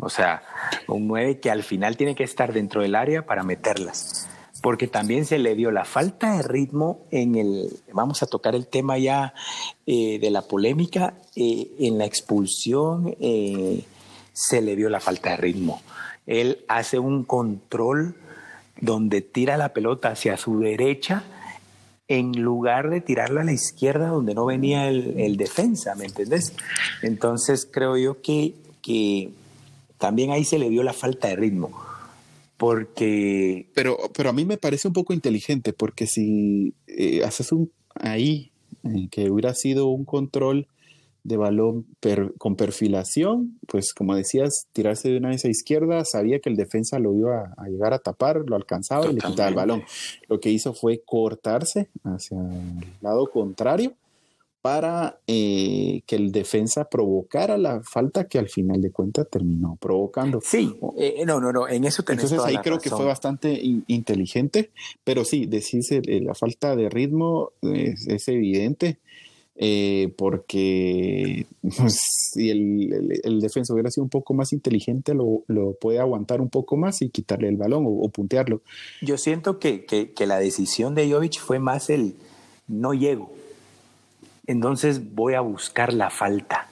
O 0.00 0.08
sea, 0.08 0.42
un 0.88 1.06
nueve 1.06 1.38
que 1.38 1.48
al 1.48 1.62
final 1.62 1.96
tiene 1.96 2.16
que 2.16 2.24
estar 2.24 2.52
dentro 2.52 2.82
del 2.82 2.96
área 2.96 3.24
para 3.24 3.44
meterlas 3.44 4.28
porque 4.62 4.86
también 4.86 5.26
se 5.26 5.38
le 5.38 5.56
dio 5.56 5.72
la 5.72 5.84
falta 5.84 6.36
de 6.36 6.42
ritmo 6.42 7.04
en 7.10 7.34
el, 7.34 7.80
vamos 7.92 8.22
a 8.22 8.26
tocar 8.26 8.54
el 8.54 8.68
tema 8.68 8.96
ya 8.96 9.34
eh, 9.86 10.20
de 10.20 10.30
la 10.30 10.42
polémica, 10.42 11.14
eh, 11.34 11.72
en 11.80 11.98
la 11.98 12.04
expulsión 12.04 13.14
eh, 13.20 13.84
se 14.32 14.62
le 14.62 14.76
dio 14.76 14.88
la 14.88 15.00
falta 15.00 15.30
de 15.30 15.36
ritmo. 15.36 15.82
Él 16.26 16.64
hace 16.68 17.00
un 17.00 17.24
control 17.24 18.14
donde 18.80 19.20
tira 19.20 19.56
la 19.56 19.72
pelota 19.72 20.10
hacia 20.10 20.36
su 20.36 20.60
derecha 20.60 21.24
en 22.06 22.40
lugar 22.40 22.88
de 22.88 23.00
tirarla 23.00 23.40
a 23.40 23.44
la 23.44 23.52
izquierda 23.52 24.08
donde 24.08 24.34
no 24.34 24.46
venía 24.46 24.88
el, 24.88 25.36
defensa, 25.36 25.94
¿me 25.96 26.04
entendés? 26.04 26.52
Entonces 27.02 27.68
creo 27.68 27.96
yo 27.96 28.22
que, 28.22 28.54
que 28.80 29.30
también 29.98 30.30
ahí 30.30 30.44
se 30.44 30.58
le 30.58 30.68
dio 30.68 30.84
la 30.84 30.92
falta 30.92 31.28
de 31.28 31.36
ritmo 31.36 31.91
porque... 32.62 33.66
Pero, 33.74 33.98
pero 34.14 34.30
a 34.30 34.32
mí 34.32 34.44
me 34.44 34.56
parece 34.56 34.86
un 34.86 34.94
poco 34.94 35.12
inteligente, 35.12 35.72
porque 35.72 36.06
si 36.06 36.74
eh, 36.86 37.24
haces 37.24 37.50
un 37.50 37.72
ahí, 37.96 38.52
eh, 38.84 39.08
que 39.10 39.28
hubiera 39.30 39.52
sido 39.52 39.88
un 39.88 40.04
control 40.04 40.68
de 41.24 41.36
balón 41.36 41.86
con 42.38 42.54
perfilación, 42.54 43.58
pues 43.66 43.92
como 43.92 44.14
decías, 44.14 44.68
tirarse 44.72 45.10
de 45.10 45.16
una 45.16 45.30
vez 45.30 45.44
a 45.44 45.48
izquierda, 45.48 46.04
sabía 46.04 46.38
que 46.38 46.50
el 46.50 46.56
defensa 46.56 47.00
lo 47.00 47.16
iba 47.16 47.52
a, 47.56 47.68
llegar 47.68 47.94
a 47.94 47.98
tapar, 47.98 48.44
lo 48.46 48.54
alcanzaba 48.54 49.06
y 49.06 49.14
le 49.14 49.20
quitaba 49.20 49.48
el 49.48 49.56
balón. 49.56 49.82
Lo 50.28 50.38
que 50.38 50.50
hizo 50.50 50.72
fue 50.72 51.02
cortarse 51.04 51.88
hacia 52.04 52.38
el 52.38 52.84
lado 53.00 53.28
contrario 53.28 53.94
para 54.62 55.18
eh, 55.26 56.02
que 56.06 56.14
el 56.14 56.30
defensa 56.30 56.88
provocara 56.88 57.58
la 57.58 57.82
falta 57.82 58.28
que 58.28 58.38
al 58.38 58.48
final 58.48 58.80
de 58.80 58.92
cuentas 58.92 59.28
terminó 59.28 59.76
provocando. 59.80 60.40
Sí, 60.40 60.76
eh, 60.96 61.24
no, 61.26 61.40
no, 61.40 61.52
no, 61.52 61.68
en 61.68 61.84
eso 61.84 62.04
tenés 62.04 62.30
Entonces 62.30 62.46
ahí 62.46 62.62
creo 62.62 62.78
que 62.78 62.88
fue 62.88 63.04
bastante 63.04 63.60
inteligente, 63.88 64.70
pero 65.02 65.24
sí, 65.24 65.46
decirse 65.46 66.00
la 66.04 66.34
falta 66.34 66.76
de 66.76 66.88
ritmo 66.88 67.50
es, 67.60 68.28
evidente. 68.28 68.98
porque 70.16 71.46
pues, 71.76 72.00
si 72.32 72.50
el, 72.50 73.40
defensa 73.40 73.74
hubiera 73.74 73.90
sido 73.90 74.04
un 74.04 74.10
poco 74.10 74.32
más 74.32 74.52
inteligente, 74.52 75.12
lo, 75.12 75.42
puede 75.80 75.98
aguantar 75.98 76.40
un 76.40 76.50
poco 76.50 76.76
más 76.76 77.02
y 77.02 77.10
quitarle 77.10 77.48
el 77.48 77.56
balón 77.56 77.82
o, 77.84 78.08
puntearlo. 78.10 78.62
Yo 79.00 79.18
siento 79.18 79.58
que, 79.58 79.84
que, 79.84 80.26
la 80.26 80.38
decisión 80.38 80.94
de 80.94 81.10
Jovic 81.10 81.40
fue 81.40 81.58
más 81.58 81.90
el 81.90 82.14
no 82.68 82.94
llego 82.94 83.41
entonces 84.46 85.14
voy 85.14 85.34
a 85.34 85.40
buscar 85.40 85.92
la 85.92 86.10
falta. 86.10 86.68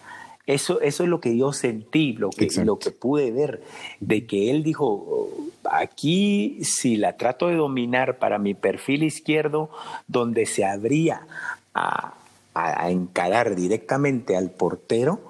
Eso, 0.46 0.80
eso 0.80 1.04
es 1.04 1.08
lo 1.08 1.20
que 1.20 1.36
yo 1.36 1.52
sentí, 1.52 2.14
lo 2.14 2.30
que, 2.30 2.48
lo 2.64 2.78
que 2.78 2.90
pude 2.90 3.30
ver, 3.30 3.62
de 4.00 4.26
que 4.26 4.50
él 4.50 4.64
dijo, 4.64 5.28
aquí 5.70 6.58
si 6.64 6.96
la 6.96 7.16
trato 7.16 7.48
de 7.48 7.54
dominar 7.54 8.18
para 8.18 8.38
mi 8.38 8.54
perfil 8.54 9.04
izquierdo, 9.04 9.70
donde 10.08 10.46
se 10.46 10.64
abría 10.64 11.26
a, 11.72 12.14
a, 12.54 12.90
encarar 12.90 13.54
directamente 13.54 14.36
al 14.36 14.50
portero, 14.50 15.20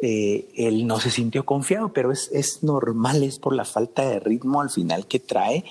eh, 0.00 0.48
él 0.56 0.86
no 0.86 1.00
se 1.00 1.10
sintió 1.10 1.44
confiado, 1.44 1.92
pero 1.92 2.12
es, 2.12 2.30
es, 2.32 2.62
normal, 2.62 3.24
es 3.24 3.38
por 3.38 3.54
la 3.54 3.64
falta 3.64 4.08
de 4.08 4.20
ritmo 4.20 4.62
al 4.62 4.70
final 4.70 5.06
que 5.06 5.18
trae 5.18 5.64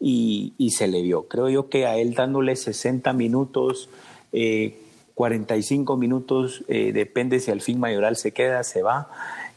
y, 0.00 0.52
y 0.58 0.72
se 0.72 0.88
le 0.88 1.00
vio. 1.00 1.28
Creo 1.28 1.48
yo 1.48 1.68
que 1.68 1.86
a 1.86 1.96
él 1.96 2.12
dándole 2.14 2.56
60 2.56 3.12
minutos, 3.12 3.88
eh, 4.32 4.82
45 5.18 5.96
minutos, 5.96 6.62
eh, 6.68 6.92
depende 6.92 7.40
si 7.40 7.50
al 7.50 7.60
fin 7.60 7.80
Mayoral 7.80 8.14
se 8.14 8.30
queda, 8.30 8.62
se 8.62 8.84
va, 8.84 9.10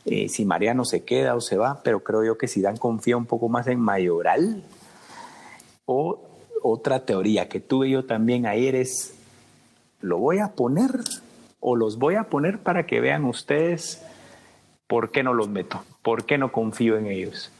eh, 0.05 0.27
si 0.27 0.43
Mariano 0.43 0.85
se 0.85 1.03
queda 1.03 1.35
o 1.35 1.39
se 1.39 1.55
va, 1.55 1.81
pero 1.83 1.99
creo 1.99 2.25
yo 2.25 2.35
que 2.35 2.47
si 2.47 2.61
Dan 2.61 2.77
confía 2.77 3.15
un 3.15 3.27
poco 3.27 3.47
más 3.47 3.67
en 3.67 3.79
Mayoral. 3.79 4.63
O 5.85 6.19
otra 6.63 7.05
teoría 7.05 7.47
que 7.47 7.59
tuve 7.59 7.91
yo 7.91 8.05
también 8.05 8.47
ayer 8.47 8.73
es, 8.73 9.13
lo 9.99 10.17
voy 10.17 10.39
a 10.39 10.53
poner 10.53 10.89
o 11.59 11.75
los 11.75 11.99
voy 11.99 12.15
a 12.15 12.23
poner 12.23 12.57
para 12.57 12.87
que 12.87 12.99
vean 12.99 13.23
ustedes 13.23 14.03
por 14.87 15.11
qué 15.11 15.21
no 15.21 15.35
los 15.35 15.47
meto, 15.47 15.83
por 16.01 16.25
qué 16.25 16.39
no 16.39 16.51
confío 16.51 16.97
en 16.97 17.05
ellos. 17.05 17.51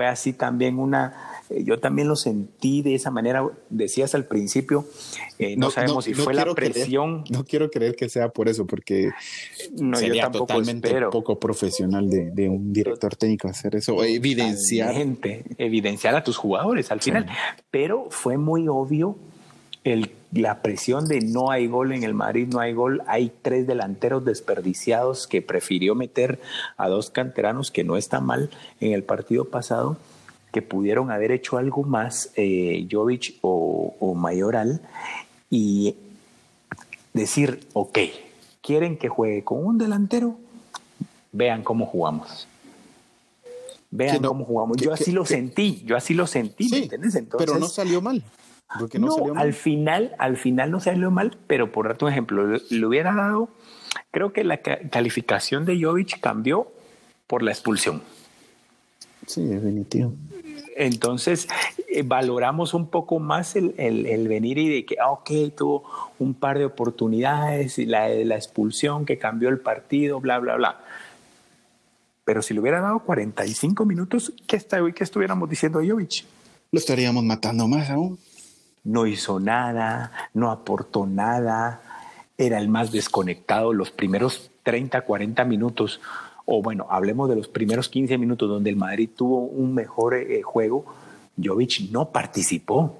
Fue 0.00 0.06
así 0.06 0.32
también 0.32 0.78
una 0.78 1.30
eh, 1.50 1.62
yo 1.62 1.78
también 1.78 2.08
lo 2.08 2.16
sentí 2.16 2.80
de 2.80 2.94
esa 2.94 3.10
manera. 3.10 3.44
Decías 3.68 4.14
al 4.14 4.24
principio, 4.24 4.86
eh, 5.38 5.56
no, 5.58 5.70
sabemos 5.70 6.06
si 6.06 6.14
fue 6.14 6.32
la 6.32 6.46
presión. 6.54 7.24
no 7.28 7.44
quiero 7.44 7.70
creer 7.70 7.96
que 7.96 8.08
sea 8.08 8.30
por 8.30 8.48
eso, 8.48 8.66
porque 8.66 9.10
sería 9.94 10.30
totalmente 10.30 10.94
poco 11.10 11.38
profesional 11.38 12.08
de, 12.08 12.48
un 12.48 12.72
director 12.72 13.14
técnico 13.14 13.48
hacer 13.48 13.76
eso, 13.76 14.02
evidenciar. 14.02 14.94
Evidenciar 15.58 16.14
a 16.14 16.24
tus 16.24 16.38
jugadores 16.38 16.90
al 16.90 17.02
final. 17.02 17.26
Pero 17.70 18.06
fue 18.08 18.38
muy 18.38 18.68
obvio 18.68 19.18
el, 19.84 20.10
la 20.32 20.62
presión 20.62 21.06
de 21.06 21.20
no 21.20 21.50
hay 21.50 21.66
gol 21.66 21.92
en 21.92 22.04
el 22.04 22.14
Madrid, 22.14 22.48
no 22.50 22.60
hay 22.60 22.72
gol. 22.72 23.02
Hay 23.06 23.32
tres 23.42 23.66
delanteros 23.66 24.24
desperdiciados 24.24 25.26
que 25.26 25.42
prefirió 25.42 25.94
meter 25.94 26.40
a 26.76 26.88
dos 26.88 27.10
canteranos, 27.10 27.70
que 27.70 27.84
no 27.84 27.96
está 27.96 28.20
mal 28.20 28.50
en 28.80 28.92
el 28.92 29.02
partido 29.02 29.46
pasado 29.46 29.96
que 30.52 30.62
pudieron 30.62 31.10
haber 31.10 31.30
hecho 31.32 31.58
algo 31.58 31.82
más, 31.84 32.30
eh, 32.36 32.86
Jovic 32.90 33.36
o, 33.42 34.14
Mayoral, 34.16 34.80
y 35.48 35.94
decir, 37.12 37.66
ok, 37.72 37.98
quieren 38.60 38.96
que 38.98 39.08
juegue 39.08 39.44
con 39.44 39.64
un 39.64 39.78
delantero, 39.78 40.36
vean 41.32 41.62
cómo 41.62 41.86
jugamos. 41.86 42.48
Vean 43.92 44.22
cómo 44.22 44.44
jugamos. 44.44 44.76
Yo 44.76 44.92
así 44.92 45.10
lo 45.10 45.24
sentí, 45.24 45.82
yo 45.84 45.96
así 45.96 46.14
lo 46.14 46.26
sentí, 46.26 46.68
¿me 46.68 46.78
entiendes? 46.78 47.14
Entonces, 47.16 47.46
pero 47.46 47.58
no 47.58 47.68
salió 47.68 48.00
mal. 48.00 48.22
No, 48.98 49.34
al 49.36 49.52
final, 49.52 50.14
al 50.18 50.36
final 50.36 50.70
no 50.70 50.80
salió 50.80 51.10
mal, 51.10 51.36
pero 51.46 51.72
por 51.72 51.88
darte 51.88 52.04
un 52.04 52.12
ejemplo, 52.12 52.46
le, 52.46 52.86
hubiera 52.86 53.14
dado, 53.14 53.48
creo 54.10 54.32
que 54.32 54.44
la 54.44 54.58
calificación 54.58 55.64
de 55.64 55.82
Jovic 55.82 56.20
cambió 56.20 56.70
por 57.26 57.42
la 57.42 57.50
expulsión. 57.50 58.02
Sí, 59.26 59.44
definitivo. 59.44 60.12
Entonces, 60.76 61.48
eh, 61.88 62.02
valoramos 62.02 62.72
un 62.72 62.88
poco 62.88 63.18
más 63.18 63.56
el, 63.56 63.72
venir 64.28 64.58
y 64.58 64.68
de 64.68 64.84
que, 64.86 64.96
ah, 65.00 65.10
ok, 65.10 65.30
tuvo 65.56 65.84
un 66.18 66.34
par 66.34 66.58
de 66.58 66.64
oportunidades 66.64 67.78
y 67.78 67.86
la, 67.86 68.08
la 68.08 68.36
expulsión 68.36 69.04
que 69.04 69.18
cambió 69.18 69.48
el 69.48 69.58
partido, 69.58 70.20
bla, 70.20 70.38
bla, 70.38 70.56
bla. 70.56 70.80
Pero 72.24 72.42
si 72.42 72.54
le 72.54 72.60
hubiera 72.60 72.80
dado 72.80 73.00
45 73.00 73.84
minutos, 73.84 74.32
¿qué, 74.46 74.56
está, 74.56 74.78
qué 74.94 75.02
estuviéramos 75.02 75.50
diciendo 75.50 75.80
a 75.80 75.86
Jovic? 75.86 76.24
Lo 76.70 76.78
estaríamos 76.78 77.24
matando 77.24 77.66
más 77.66 77.90
aún. 77.90 78.18
No 78.84 79.06
hizo 79.06 79.40
nada, 79.40 80.12
no 80.34 80.50
aportó 80.50 81.06
nada, 81.06 81.82
era 82.38 82.58
el 82.58 82.68
más 82.68 82.92
desconectado 82.92 83.72
los 83.72 83.90
primeros 83.90 84.50
30, 84.62 85.02
40 85.02 85.44
minutos 85.44 86.00
o 86.52 86.62
bueno, 86.62 86.86
hablemos 86.90 87.28
de 87.28 87.36
los 87.36 87.46
primeros 87.46 87.88
15 87.88 88.18
minutos 88.18 88.48
donde 88.48 88.70
el 88.70 88.76
Madrid 88.76 89.08
tuvo 89.14 89.44
un 89.44 89.72
mejor 89.72 90.14
eh, 90.14 90.42
juego, 90.42 90.84
Jovic 91.40 91.90
no 91.92 92.10
participó. 92.10 92.98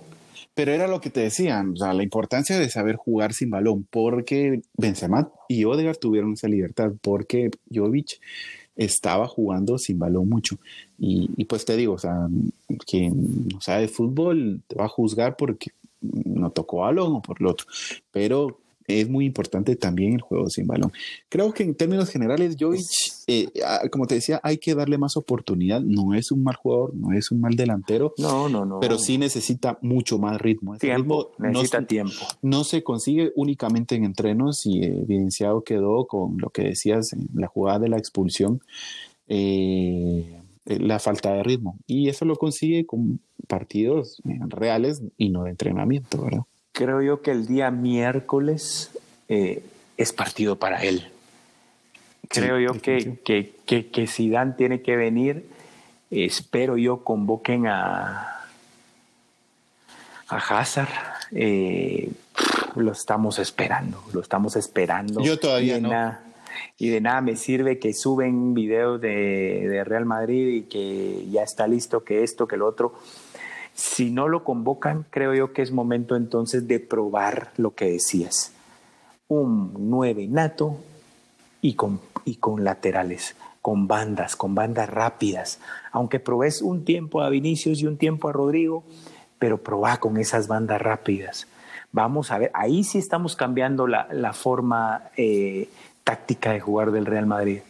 Pero 0.55 0.73
era 0.73 0.87
lo 0.87 1.01
que 1.01 1.11
te 1.11 1.21
decían, 1.21 1.73
o 1.73 1.77
sea, 1.77 1.93
la 1.93 2.05
importancia 2.05 2.59
de 2.61 2.71
saber 2.71 2.95
jugar 2.95 3.33
sin 3.33 3.51
balón, 3.51 3.89
porque 3.91 4.63
Benzema 4.77 5.33
y 5.49 5.65
Odegaard 5.65 5.97
tuvieron 5.97 6.35
esa 6.35 6.47
libertad, 6.47 6.93
porque 7.03 7.51
Jovic 7.75 8.21
estaba 8.81 9.29
jugando 9.29 9.77
sin 9.77 9.99
balón 9.99 10.29
mucho. 10.29 10.57
Y, 10.99 11.45
pues 11.45 11.65
te 11.65 11.77
digo, 11.77 11.95
o 11.95 11.99
sea, 11.99 12.29
quien 12.87 13.49
no 13.49 13.61
sabe 13.61 13.83
de 13.83 13.89
fútbol 13.89 14.63
te 14.67 14.77
va 14.77 14.87
a 14.87 14.89
juzgar 14.89 15.37
porque 15.37 15.71
no 16.01 16.51
tocó 16.51 16.79
balón 16.79 17.17
o 17.17 17.23
por 17.23 17.41
lo 17.43 17.51
otro. 17.51 17.67
Pero 18.11 18.59
es 18.91 19.09
muy 19.09 19.27
importante 19.27 19.77
también 19.77 20.15
el 20.15 20.21
juego 20.21 20.49
sin 20.49 20.67
balón. 20.67 20.93
Creo 21.29 21.53
que 21.53 21.63
en 21.63 21.75
términos 21.75 22.11
generales, 22.11 22.57
Jovic, 22.59 22.87
eh, 23.27 23.49
ah, 23.65 23.83
como 23.91 24.07
te 24.07 24.17
decía, 24.17 24.41
hay 24.43 24.59
que 24.59 24.75
darle 24.75 24.99
más 24.99 25.17
oportunidad. 25.17 25.81
No 25.81 26.15
es 26.15 26.33
un 26.33 26.43
mal 26.43 26.57
jugador, 26.57 26.95
no 26.95 27.13
es 27.13 27.31
un 27.31 27.41
mal 27.41 27.55
delantero. 27.55 28.15
No, 28.19 28.49
no, 28.49 28.65
no. 28.65 28.81
Pero 28.81 28.99
sí 28.99 29.19
necesita 29.19 29.79
mucho 29.83 30.19
más 30.19 30.41
ritmo. 30.41 30.77
tiempo, 30.79 31.33
necesita 31.39 31.87
tiempo. 31.87 32.27
No 32.43 32.65
se 32.65 32.83
consigue 32.83 33.33
únicamente 33.37 33.95
en 33.95 34.05
entrenos 34.05 34.67
y 34.67 34.83
evidenciado 34.85 35.63
quedó 35.63 36.07
con 36.07 36.39
lo 36.39 36.51
que 36.51 36.63
decías 36.63 37.13
en 37.13 37.29
la 37.35 37.47
jugada 37.47 37.81
de 37.81 37.89
la 37.89 37.99
expulsión. 37.99 38.61
Eh, 39.29 40.41
la 40.67 40.99
falta 40.99 41.33
de 41.33 41.43
ritmo. 41.43 41.79
Y 41.87 42.09
eso 42.09 42.25
lo 42.25 42.37
consigue 42.37 42.87
con 42.87 43.21
partidos 43.49 44.21
reales 44.49 45.03
y 45.17 45.31
no 45.31 45.45
de 45.45 45.51
entrenamiento, 45.51 46.23
¿verdad? 46.23 46.43
Creo 46.73 47.03
yo 47.03 47.23
que 47.23 47.31
el 47.31 47.47
día 47.47 47.71
miércoles 47.71 48.91
eh, 49.29 49.63
es 49.97 50.13
partido 50.13 50.57
para 50.57 50.83
él. 50.83 51.11
Creo 52.29 52.59
yo 52.61 52.81
que, 52.81 53.19
que, 53.25 53.55
que, 53.67 53.91
que 53.91 54.07
Zidane 54.07 54.53
tiene 54.53 54.83
que 54.83 54.97
venir. 54.97 55.49
Espero 56.11 56.77
yo 56.77 57.03
convoquen 57.03 57.67
a, 57.67 58.47
a 60.29 60.37
Hazard. 60.37 60.89
Eh, 61.33 62.11
lo 62.77 62.93
estamos 62.93 63.39
esperando, 63.39 64.03
lo 64.13 64.21
estamos 64.21 64.57
esperando. 64.57 65.21
Yo 65.23 65.39
todavía 65.39 65.81
no. 65.81 66.17
y 66.79 66.89
de 66.89 67.01
nada 67.01 67.21
me 67.21 67.37
sirve 67.37 67.79
que 67.79 67.93
suben 67.93 68.55
videos 68.55 69.01
de, 69.01 69.67
de 69.69 69.85
Real 69.85 70.05
Madrid 70.05 70.49
y 70.49 70.63
que 70.63 71.27
ya 71.31 71.43
está 71.43 71.67
listo, 71.67 72.05
que 72.05 72.23
esto, 72.23 72.47
que 72.47 72.57
lo 72.57 72.67
otro 72.67 72.95
si 73.75 74.11
no 74.11 74.29
lo 74.29 74.45
convocan, 74.45 75.07
creo 75.11 75.35
yo 75.35 75.53
que 75.53 75.63
es 75.63 75.73
momento 75.73 76.17
entonces 76.17 76.69
de 76.69 76.81
probar 76.81 77.53
lo 77.57 77.75
que 77.75 77.91
decías. 77.91 78.53
Un 79.29 79.73
nueve 79.79 80.27
nato 80.29 80.77
y 81.63 81.75
con, 81.75 82.01
y 82.25 82.37
con 82.37 82.65
laterales, 82.65 83.37
con 83.63 83.89
bandas, 83.89 84.37
con 84.37 84.55
bandas 84.55 84.89
rápidas. 84.89 85.61
Aunque 85.93 86.21
probés 86.21 86.63
un 86.63 86.85
tiempo 86.85 87.23
a 87.23 87.31
Vinicius 87.31 87.81
y 87.81 87.87
un 87.87 87.97
tiempo 87.97 88.29
a 88.29 88.33
Rodrigo, 88.33 88.85
pero 89.39 89.63
probá 89.63 89.99
con 89.99 90.17
esas 90.17 90.49
bandas 90.49 90.81
rápidas. 90.81 91.47
Vamos 91.93 92.31
a 92.31 92.39
ver, 92.39 92.51
ahí 92.55 92.85
sí 92.85 92.99
estamos 92.99 93.35
cambiando 93.35 93.87
la, 93.87 94.33
forma 94.33 95.05
eh, 95.17 95.69
táctica 96.05 96.53
de 96.53 96.61
jugar 96.61 96.93
del 96.93 97.07
Real 97.07 97.27
Madrid. 97.27 97.61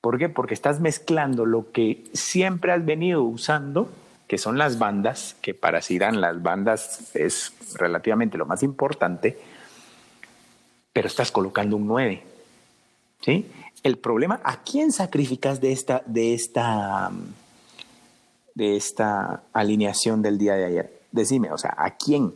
¿Por 0.00 0.18
qué? 0.18 0.28
Porque 0.28 0.54
estás 0.54 0.80
mezclando 0.80 1.44
lo 1.44 1.72
que 1.72 2.04
siempre 2.12 2.72
has 2.72 2.84
venido 2.84 3.22
usando 3.24 3.90
que 4.30 4.38
son 4.38 4.58
las 4.58 4.78
bandas, 4.78 5.34
que 5.42 5.54
para 5.54 5.82
Zidane 5.82 6.16
las 6.16 6.40
bandas 6.40 7.16
es 7.16 7.52
relativamente 7.74 8.38
lo 8.38 8.46
más 8.46 8.62
importante, 8.62 9.36
pero 10.92 11.08
estás 11.08 11.32
colocando 11.32 11.76
un 11.76 11.88
9. 11.88 12.22
¿sí? 13.22 13.50
El 13.82 13.98
problema, 13.98 14.40
¿a 14.44 14.62
quién 14.62 14.92
sacrificas 14.92 15.60
de 15.60 15.72
esta, 15.72 16.04
de 16.06 16.32
esta, 16.34 17.10
de 18.54 18.76
esta 18.76 19.42
alineación 19.52 20.22
del 20.22 20.38
día 20.38 20.54
de 20.54 20.64
ayer? 20.64 21.00
Decime, 21.10 21.50
o 21.50 21.58
sea, 21.58 21.74
¿a 21.76 21.96
quién? 21.96 22.32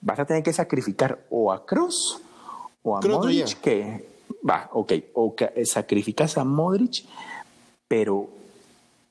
Vas 0.00 0.20
a 0.20 0.24
tener 0.24 0.44
que 0.44 0.52
sacrificar 0.52 1.24
o 1.28 1.52
a 1.52 1.66
Cross 1.66 2.22
o 2.84 2.96
a 2.96 3.00
Modric 3.00 3.60
que 3.60 4.08
va, 4.48 4.70
ok, 4.72 4.92
o 5.14 5.34
que 5.34 5.66
sacrificas 5.66 6.38
a 6.38 6.44
Modric, 6.44 7.04
pero 7.88 8.41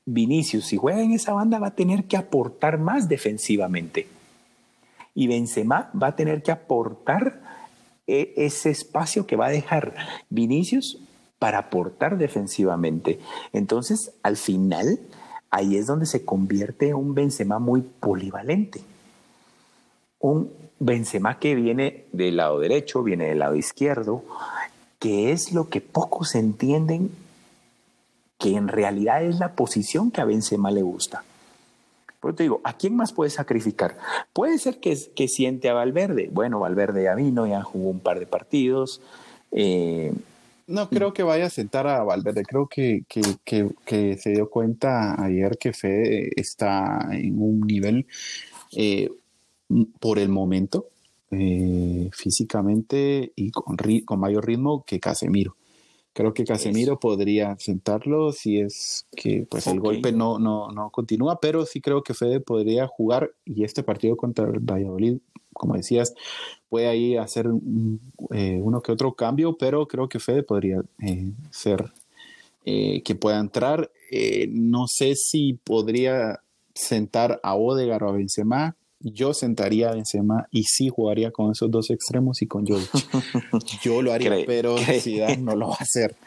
Vinicius, 0.04 0.66
si 0.66 0.76
juega 0.76 1.02
en 1.02 1.12
esa 1.12 1.32
banda, 1.32 1.58
va 1.58 1.68
a 1.68 1.74
tener 1.74 2.04
que 2.04 2.16
aportar 2.16 2.78
más 2.78 3.08
defensivamente. 3.08 4.08
Y 5.14 5.26
Benzema 5.26 5.90
va 6.00 6.08
a 6.08 6.16
tener 6.16 6.42
que 6.42 6.50
aportar 6.50 7.40
e, 8.06 8.34
ese 8.36 8.70
espacio 8.70 9.26
que 9.26 9.36
va 9.36 9.46
a 9.46 9.50
dejar 9.50 9.94
Vinicius 10.30 10.98
para 11.38 11.58
aportar 11.58 12.18
defensivamente. 12.18 13.20
Entonces, 13.52 14.12
al 14.22 14.36
final, 14.36 15.00
ahí 15.50 15.76
es 15.76 15.86
donde 15.86 16.06
se 16.06 16.24
convierte 16.24 16.94
un 16.94 17.14
Benzema 17.14 17.58
muy 17.58 17.82
polivalente. 17.82 18.80
Un 20.18 20.52
Benzema 20.78 21.38
que 21.38 21.54
viene 21.54 22.06
del 22.12 22.36
lado 22.36 22.58
derecho, 22.58 23.02
viene 23.02 23.26
del 23.26 23.40
lado 23.40 23.54
izquierdo, 23.54 24.24
que 24.98 25.32
es 25.32 25.52
lo 25.52 25.68
que 25.68 25.80
pocos 25.80 26.34
entienden 26.34 27.10
que 28.42 28.56
en 28.56 28.66
realidad 28.66 29.24
es 29.24 29.38
la 29.38 29.54
posición 29.54 30.10
que 30.10 30.20
a 30.20 30.24
Benzema 30.24 30.72
le 30.72 30.82
gusta. 30.82 31.22
Por 32.18 32.34
te 32.34 32.42
digo, 32.42 32.60
¿a 32.64 32.76
quién 32.76 32.96
más 32.96 33.12
puede 33.12 33.30
sacrificar? 33.30 33.96
Puede 34.32 34.58
ser 34.58 34.80
que, 34.80 34.98
que 35.14 35.28
siente 35.28 35.68
a 35.68 35.74
Valverde. 35.74 36.28
Bueno, 36.32 36.58
Valverde 36.58 37.04
ya 37.04 37.14
vino, 37.14 37.46
ya 37.46 37.62
jugó 37.62 37.90
un 37.90 38.00
par 38.00 38.18
de 38.18 38.26
partidos. 38.26 39.00
Eh, 39.52 40.12
no 40.66 40.88
creo 40.88 41.12
que 41.12 41.22
vaya 41.22 41.46
a 41.46 41.50
sentar 41.50 41.86
a 41.86 42.02
Valverde. 42.02 42.42
Creo 42.42 42.66
que, 42.66 43.04
que, 43.08 44.18
se 44.18 44.30
dio 44.30 44.50
cuenta 44.50 45.22
ayer 45.22 45.56
que 45.58 45.72
Fede 45.72 46.30
está 46.34 47.10
en 47.12 47.40
un 47.40 47.60
nivel 47.60 48.06
eh, 48.76 49.08
por 50.00 50.18
el 50.18 50.30
momento, 50.30 50.86
eh, 51.30 52.10
físicamente 52.12 53.32
y 53.36 53.50
con, 53.52 53.76
con 54.04 54.20
mayor 54.20 54.46
ritmo 54.46 54.84
que 54.84 54.98
Casemiro. 54.98 55.54
Creo 56.14 56.34
que 56.34 56.44
Casemiro 56.44 57.00
podría 57.00 57.56
sentarlo 57.58 58.32
si 58.32 58.60
es 58.60 59.06
que 59.16 59.46
pues 59.48 59.66
el 59.66 59.80
golpe 59.80 60.12
no, 60.12 60.38
no, 60.38 60.70
no 60.70 60.90
continúa, 60.90 61.40
pero 61.40 61.64
sí 61.64 61.80
creo 61.80 62.02
que 62.02 62.12
Fede 62.12 62.40
podría 62.40 62.86
jugar 62.86 63.32
y 63.46 63.64
este 63.64 63.82
partido 63.82 64.16
contra 64.16 64.46
el 64.46 64.60
Valladolid, 64.60 65.18
como 65.54 65.74
decías, 65.74 66.14
puede 66.68 66.88
ahí 66.88 67.16
hacer 67.16 67.46
eh, 68.30 68.60
uno 68.62 68.82
que 68.82 68.92
otro 68.92 69.14
cambio, 69.14 69.56
pero 69.56 69.88
creo 69.88 70.08
que 70.08 70.20
Fede 70.20 70.42
podría 70.42 70.82
eh, 71.00 71.32
ser 71.50 71.92
eh, 72.66 73.02
que 73.02 73.14
pueda 73.14 73.38
entrar. 73.38 73.90
no 74.50 74.86
sé 74.88 75.14
si 75.14 75.54
podría 75.64 76.40
sentar 76.74 77.40
a 77.42 77.54
Odegaard 77.54 78.02
o 78.02 78.08
a 78.10 78.12
Benzema, 78.12 78.76
yo 79.02 79.34
sentaría 79.34 79.90
a 79.90 79.94
Benzema 79.94 80.46
y 80.50 80.64
sí 80.64 80.88
jugaría 80.88 81.32
con 81.32 81.50
esos 81.50 81.70
dos 81.70 81.90
extremos 81.90 82.40
y 82.42 82.46
con 82.46 82.66
Jovic. 82.66 82.90
Yo 83.82 84.00
lo 84.00 84.12
haría, 84.12 84.32
pero 84.46 84.76
Zidane 85.00 85.38
no 85.38 85.56
lo 85.56 85.68
va 85.68 85.76
a 85.78 85.82
hacer. 85.82 86.14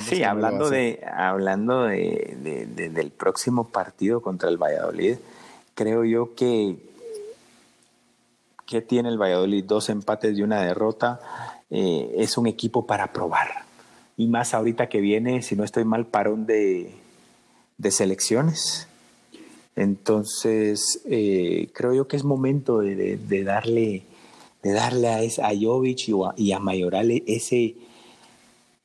Sí, 0.00 0.22
hablando, 0.22 0.68
de, 0.68 1.02
hablando 1.10 1.84
de, 1.84 2.36
del 2.76 3.10
próximo 3.10 3.68
partido 3.68 4.20
contra 4.20 4.50
el 4.50 4.58
Valladolid, 4.58 5.16
creo 5.72 6.04
yo 6.04 6.34
que, 6.34 6.76
que 8.66 8.82
tiene 8.82 9.08
el 9.08 9.16
Valladolid 9.16 9.64
dos 9.64 9.88
empates 9.88 10.36
y 10.36 10.42
una 10.42 10.60
derrota. 10.60 11.18
Eh, 11.70 12.12
es 12.18 12.36
un 12.36 12.46
equipo 12.46 12.86
para 12.86 13.10
probar. 13.10 13.48
Y 14.18 14.26
más 14.26 14.52
ahorita 14.52 14.90
que 14.90 15.00
viene, 15.00 15.40
si 15.40 15.56
no 15.56 15.64
estoy 15.64 15.86
mal, 15.86 16.04
parón 16.04 16.44
de, 16.44 16.94
de 17.78 17.90
selecciones. 17.90 18.86
Entonces, 19.76 21.00
eh, 21.06 21.70
creo 21.72 21.94
yo 21.94 22.08
que 22.08 22.16
es 22.16 22.24
momento 22.24 22.80
de, 22.80 23.44
darle, 23.44 24.04
de 24.62 24.72
darle 24.72 25.08
a, 25.08 25.18
a 25.18 25.50
Jovic 25.58 26.10
y 26.36 26.52
a, 26.52 26.58
Mayoral 26.58 27.10
ese, 27.26 27.76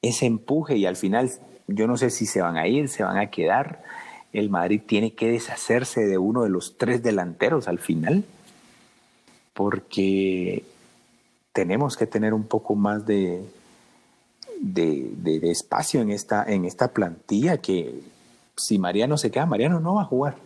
ese 0.02 0.26
empuje 0.26 0.78
y 0.78 0.86
al 0.86 0.96
final 0.96 1.32
yo 1.68 1.88
no 1.88 1.98
sé 1.98 2.10
si 2.10 2.26
se 2.26 2.42
van 2.42 2.58
a 2.58 2.68
ir, 2.68 2.90
se 2.90 3.04
van 3.04 3.18
a 3.18 3.30
quedar. 3.30 3.84
El 4.32 4.50
Madrid 4.50 4.82
tiene 4.86 5.14
que 5.14 5.32
deshacerse 5.32 6.06
de 6.06 6.18
uno 6.18 6.44
de 6.44 6.50
los 6.50 6.78
tres 6.78 7.02
delanteros 7.02 7.68
al 7.68 7.80
final, 7.80 8.24
porque 9.54 10.64
tenemos 11.54 11.96
que 11.98 12.06
tener 12.06 12.34
un 12.34 12.44
poco 12.44 12.76
más 12.76 13.06
de, 13.06 13.46
de, 14.60 15.52
espacio 15.52 16.02
en 16.02 16.12
esta, 16.12 16.44
en 16.44 16.66
esta 16.66 16.90
plantilla 16.90 17.58
que 17.58 18.02
si 18.58 18.78
Mariano 18.78 19.18
se 19.18 19.32
queda, 19.32 19.46
Mariano 19.46 19.80
no 19.80 19.96
va 19.96 20.02
a 20.04 20.06
jugar. 20.06 20.45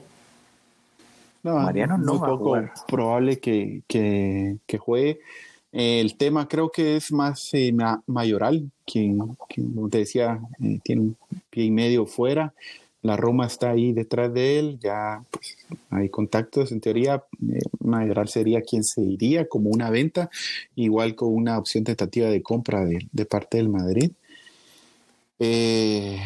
No, 1.44 1.56
Mariano 1.56 1.98
no 1.98 2.16
muy 2.16 2.30
poco 2.30 2.58
probable 2.88 3.40
que, 3.40 4.58
juegue. 4.78 5.20
el 5.72 6.16
tema 6.18 6.48
creo 6.48 6.70
que 6.70 6.98
es 6.98 7.12
más 7.12 7.54
eh, 7.54 7.74
mayoral, 8.08 8.70
quien, 8.86 9.18
como 9.18 9.90
te 9.90 10.00
decía, 10.00 10.40
eh, 10.62 10.80
tiene 10.84 11.02
un 11.02 11.18
pie 11.50 11.66
y 11.66 11.72
medio 11.72 12.06
fuera. 12.06 12.54
La 13.02 13.16
Roma 13.16 13.46
está 13.46 13.70
ahí 13.70 13.94
detrás 13.94 14.34
de 14.34 14.60
él, 14.60 14.80
ya 14.82 15.24
pues, 15.32 15.56
hay 15.90 16.10
contactos. 16.10 16.74
En 16.74 16.82
teoría, 16.82 17.24
eh, 17.50 17.60
Mayoral 17.80 18.28
sería 18.28 18.62
quien 18.62 18.84
se 18.84 19.02
iría 19.02 19.48
como 19.48 19.70
una 19.70 19.90
venta, 19.90 20.30
igual 20.76 21.16
con 21.16 21.34
una 21.34 21.58
opción 21.58 21.86
tentativa 21.86 22.28
de 22.28 22.42
compra 22.42 22.84
de, 22.84 23.08
de 23.10 23.26
parte 23.26 23.58
del 23.58 23.70
Madrid. 23.70 24.12
Eh, 25.40 26.20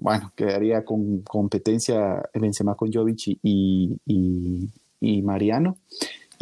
bueno, 0.00 0.32
quedaría 0.34 0.84
con 0.84 1.20
competencia 1.22 2.22
Benzema 2.34 2.74
con 2.74 2.92
Jovic 2.92 3.38
y, 3.42 3.96
y, 4.06 5.22
Mariano. 5.22 5.76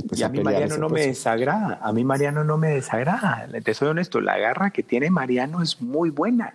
Pues 0.08 0.20
y, 0.20 0.22
a, 0.24 0.28
mí 0.30 0.42
Mariano 0.42 0.78
no 0.78 0.88
me 0.88 1.06
desagrada, 1.06 1.78
a 1.82 1.92
mí 1.92 2.02
Mariano 2.02 2.44
no 2.44 2.56
me 2.56 2.70
desagrada, 2.70 3.46
te 3.62 3.74
soy 3.74 3.88
honesto, 3.88 4.20
la 4.20 4.38
garra 4.38 4.70
que 4.70 4.82
tiene 4.82 5.10
Mariano 5.10 5.62
es 5.62 5.82
muy 5.82 6.08
buena, 6.08 6.54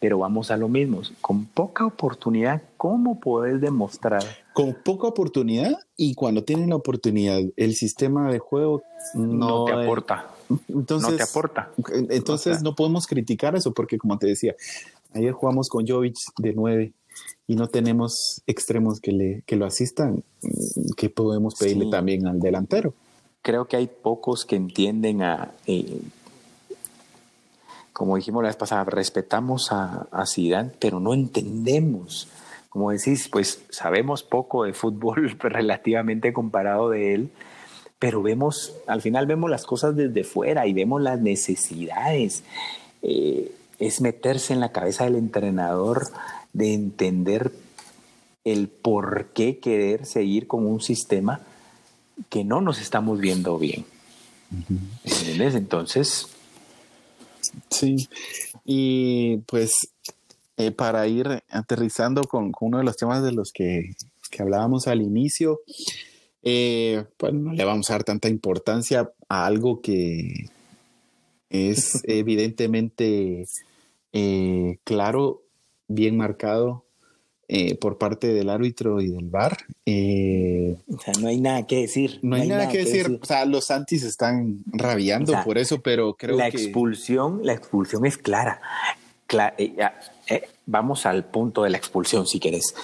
pero 0.00 0.18
vamos 0.18 0.50
a 0.50 0.56
lo 0.56 0.68
mismo, 0.68 1.02
con 1.20 1.44
poca 1.44 1.84
oportunidad, 1.84 2.62
¿cómo 2.78 3.20
puedes 3.20 3.60
demostrar? 3.60 4.22
Con 4.54 4.74
poca 4.82 5.06
oportunidad 5.06 5.78
y 5.96 6.14
cuando 6.14 6.44
tienen 6.44 6.70
la 6.70 6.76
oportunidad, 6.76 7.40
el 7.56 7.74
sistema 7.74 8.32
de 8.32 8.38
juego 8.38 8.82
no, 9.14 9.66
te 9.66 9.72
aporta. 9.72 10.26
Entonces, 10.68 11.10
no 11.10 11.16
te 11.16 11.22
aporta. 11.22 11.70
Entonces 12.10 12.62
no 12.62 12.74
podemos 12.74 13.06
criticar 13.06 13.54
eso 13.54 13.72
porque 13.74 13.98
como 13.98 14.18
te 14.18 14.28
decía, 14.28 14.54
Ayer 15.18 15.32
jugamos 15.32 15.68
con 15.68 15.84
Jovic 15.84 16.14
de 16.38 16.52
9 16.54 16.92
y 17.48 17.56
no 17.56 17.66
tenemos 17.66 18.40
extremos 18.46 19.00
que, 19.00 19.10
le, 19.10 19.42
que 19.46 19.56
lo 19.56 19.66
asistan. 19.66 20.22
¿Qué 20.96 21.10
podemos 21.10 21.56
pedirle 21.56 21.90
también 21.90 22.28
al 22.28 22.38
delantero? 22.38 22.94
Creo 23.42 23.66
que 23.66 23.76
hay 23.76 23.88
pocos 23.88 24.44
que 24.44 24.54
entienden 24.54 25.22
a... 25.22 25.54
Eh, 25.66 26.00
como 27.92 28.14
dijimos 28.14 28.44
la 28.44 28.50
vez 28.50 28.56
pasada, 28.56 28.84
respetamos 28.84 29.72
a, 29.72 30.06
a 30.12 30.24
Zidane, 30.24 30.70
pero 30.78 31.00
no 31.00 31.12
entendemos. 31.14 32.28
Como 32.68 32.92
decís, 32.92 33.28
pues 33.28 33.64
sabemos 33.70 34.22
poco 34.22 34.62
de 34.62 34.72
fútbol 34.72 35.36
relativamente 35.40 36.32
comparado 36.32 36.90
de 36.90 37.14
él, 37.14 37.30
pero 37.98 38.22
vemos, 38.22 38.72
al 38.86 39.02
final 39.02 39.26
vemos 39.26 39.50
las 39.50 39.66
cosas 39.66 39.96
desde 39.96 40.22
fuera 40.22 40.68
y 40.68 40.72
vemos 40.74 41.02
las 41.02 41.20
necesidades. 41.20 42.44
Eh, 43.02 43.50
es 43.78 44.00
meterse 44.00 44.52
en 44.52 44.60
la 44.60 44.72
cabeza 44.72 45.04
del 45.04 45.16
entrenador 45.16 46.08
de 46.52 46.74
entender 46.74 47.52
el 48.44 48.68
por 48.68 49.28
qué 49.34 49.58
querer 49.58 50.06
seguir 50.06 50.46
con 50.46 50.66
un 50.66 50.80
sistema 50.80 51.40
que 52.28 52.44
no 52.44 52.60
nos 52.60 52.80
estamos 52.80 53.20
viendo 53.20 53.58
bien. 53.58 53.84
¿Entiendes? 55.04 55.54
Entonces. 55.54 56.28
Sí. 57.70 58.08
Y 58.64 59.38
pues 59.46 59.72
eh, 60.56 60.72
para 60.72 61.06
ir 61.06 61.42
aterrizando 61.50 62.22
con, 62.24 62.52
uno 62.60 62.78
de 62.78 62.84
los 62.84 62.96
temas 62.96 63.22
de 63.22 63.32
los 63.32 63.52
que, 63.52 63.94
hablábamos 64.38 64.88
al 64.88 65.02
inicio, 65.02 65.60
eh, 66.42 67.04
pues 67.16 67.32
no 67.32 67.52
le 67.52 67.64
vamos 67.64 67.90
a 67.90 67.94
dar 67.94 68.04
tanta 68.04 68.28
importancia 68.28 69.10
a 69.28 69.46
algo 69.46 69.80
que 69.80 70.48
es 71.50 72.02
evidentemente 72.04 73.46
eh, 74.12 74.78
claro, 74.84 75.42
bien 75.86 76.16
marcado 76.16 76.84
eh, 77.48 77.76
por 77.76 77.98
parte 77.98 78.28
del 78.28 78.50
árbitro 78.50 79.00
y 79.00 79.08
del 79.08 79.28
VAR. 79.28 79.56
Eh, 79.86 80.76
o 80.94 80.98
sea, 80.98 81.14
no 81.20 81.28
hay 81.28 81.40
nada 81.40 81.66
que 81.66 81.76
decir. 81.76 82.18
No, 82.22 82.36
hay, 82.36 82.48
nada, 82.48 82.68
que, 82.68 82.78
decir. 82.78 83.18
O 83.20 83.24
sea, 83.24 83.44
los 83.44 83.70
antis 83.70 84.02
están 84.02 84.58
rabiando 84.66 85.34
por 85.44 85.58
eso, 85.58 85.80
pero 85.80 86.14
creo 86.14 86.36
la 86.36 86.50
que... 86.50 86.62
Expulsión, 86.62 87.40
la 87.42 87.54
expulsión 87.54 88.04
es 88.06 88.18
clara. 88.18 88.60
vamos 90.66 91.06
al 91.06 91.24
punto 91.24 91.62
de 91.62 91.70
la 91.70 91.78
expulsión, 91.78 92.26
si 92.26 92.38
querés. 92.38 92.74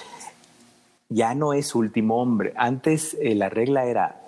Ya 1.09 1.35
no 1.35 1.53
es 1.53 1.75
último 1.75 2.21
hombre. 2.21 2.53
Antes 2.55 3.15
la 3.21 3.49
regla 3.49 3.85
era 3.85 4.21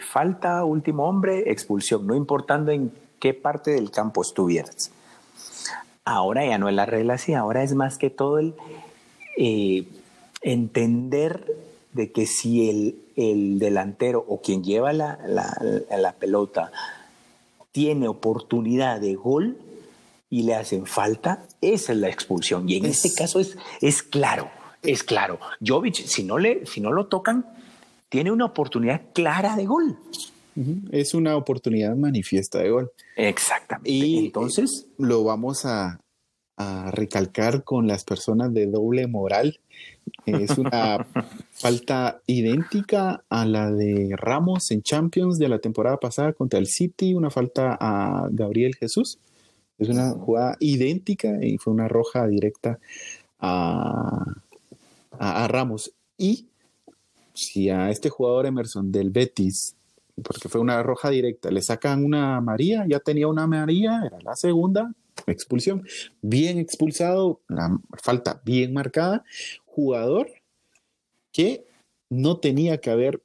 falta, 0.00 0.64
último 0.64 1.06
hombre, 1.06 1.50
expulsión, 1.50 2.06
no 2.06 2.16
importando 2.16 2.72
en 2.72 2.90
qué 3.20 3.34
parte 3.34 3.72
del 3.72 3.90
campo 3.90 4.22
estuvieras. 4.22 4.90
Ahora 6.04 6.46
ya 6.46 6.58
no 6.58 6.68
es 6.68 6.74
la 6.74 6.86
regla 6.86 7.14
así, 7.14 7.32
ahora 7.34 7.62
es 7.62 7.74
más 7.74 7.96
que 7.96 8.10
todo 8.10 8.38
el 8.38 8.54
eh, 9.38 9.84
entender 10.42 11.46
de 11.92 12.12
que 12.12 12.26
si 12.26 12.68
el, 12.68 13.00
delantero 13.58 14.24
o 14.26 14.42
quien 14.42 14.64
lleva 14.64 14.92
la, 14.92 16.14
pelota 16.18 16.72
tiene 17.70 18.08
oportunidad 18.08 19.00
de 19.00 19.14
gol 19.14 19.56
y 20.28 20.42
le 20.42 20.54
hacen 20.56 20.84
falta, 20.84 21.46
esa 21.60 21.92
es 21.92 21.98
la 21.98 22.08
expulsión. 22.08 22.68
Y 22.68 22.76
en 22.76 22.86
este 22.86 23.14
caso 23.14 23.38
es, 23.40 23.56
es 23.80 24.02
claro, 24.02 24.50
es 24.82 25.04
claro. 25.04 25.38
Jovic, 25.64 25.94
si 25.94 26.24
no, 26.24 26.38
le, 26.38 26.66
si 26.66 26.80
no 26.80 26.92
lo 26.92 27.06
tocan, 27.06 27.46
tiene 28.08 28.30
una 28.30 28.46
oportunidad 28.46 29.00
clara 29.12 29.56
de 29.56 29.66
gol. 29.66 29.96
Es 30.90 31.14
una 31.14 31.36
oportunidad 31.36 31.96
manifiesta 31.96 32.60
de 32.60 32.70
gol. 32.70 32.92
Exactamente. 33.16 33.90
Y 33.90 34.26
entonces 34.26 34.86
lo 34.98 35.24
vamos 35.24 35.64
a, 35.64 36.00
a 36.56 36.90
recalcar 36.92 37.64
con 37.64 37.86
las 37.86 38.04
personas 38.04 38.52
de 38.54 38.66
doble 38.66 39.06
moral. 39.06 39.58
Es 40.26 40.56
una 40.58 41.04
falta 41.52 42.20
idéntica 42.26 43.24
a 43.28 43.44
la 43.44 43.70
de 43.72 44.14
Ramos 44.16 44.70
en 44.70 44.82
Champions 44.82 45.38
de 45.38 45.48
la 45.48 45.58
temporada 45.58 45.98
pasada 45.98 46.32
contra 46.32 46.58
el 46.58 46.66
City, 46.66 47.14
una 47.14 47.30
falta 47.30 47.76
a 47.80 48.28
Gabriel 48.30 48.76
Jesús. 48.76 49.18
Es 49.78 49.88
una 49.88 50.10
jugada 50.10 50.56
idéntica 50.60 51.44
y 51.44 51.58
fue 51.58 51.72
una 51.72 51.88
roja 51.88 52.26
directa 52.28 52.78
a, 53.40 54.24
a, 55.18 55.48
Ramos. 55.48 55.92
Y 56.16 56.46
si 57.34 57.70
a 57.70 57.90
este 57.90 58.08
jugador 58.08 58.46
Emerson 58.46 58.92
del 58.92 59.10
Betis, 59.10 59.74
porque 60.22 60.48
fue 60.48 60.60
una 60.60 60.82
roja 60.82 61.10
directa, 61.10 61.50
le 61.50 61.62
sacan 61.62 62.04
una 62.04 62.40
María, 62.40 62.84
ya 62.88 63.00
tenía 63.00 63.28
una 63.28 63.46
María, 63.46 64.02
era 64.06 64.18
la 64.20 64.36
segunda, 64.36 64.92
expulsión, 65.26 65.86
bien 66.22 66.58
expulsado, 66.58 67.40
la 67.48 67.78
falta 68.02 68.40
bien 68.44 68.72
marcada, 68.72 69.24
jugador 69.64 70.28
que 71.32 71.64
no 72.10 72.38
tenía 72.38 72.78
que 72.78 72.90
haber 72.90 73.22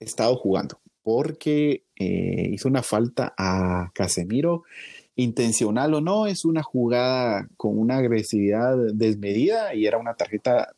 estado 0.00 0.36
jugando 0.36 0.80
porque 1.02 1.84
eh, 2.00 2.48
hizo 2.50 2.68
una 2.68 2.82
falta 2.82 3.32
a 3.38 3.92
Casemiro, 3.94 4.64
intencional 5.14 5.94
o 5.94 6.00
no, 6.00 6.26
es 6.26 6.44
una 6.44 6.62
jugada 6.62 7.48
con 7.56 7.78
una 7.78 7.98
agresividad 7.98 8.76
desmedida 8.92 9.74
y 9.74 9.86
era 9.86 9.98
una 9.98 10.14
tarjeta 10.14 10.74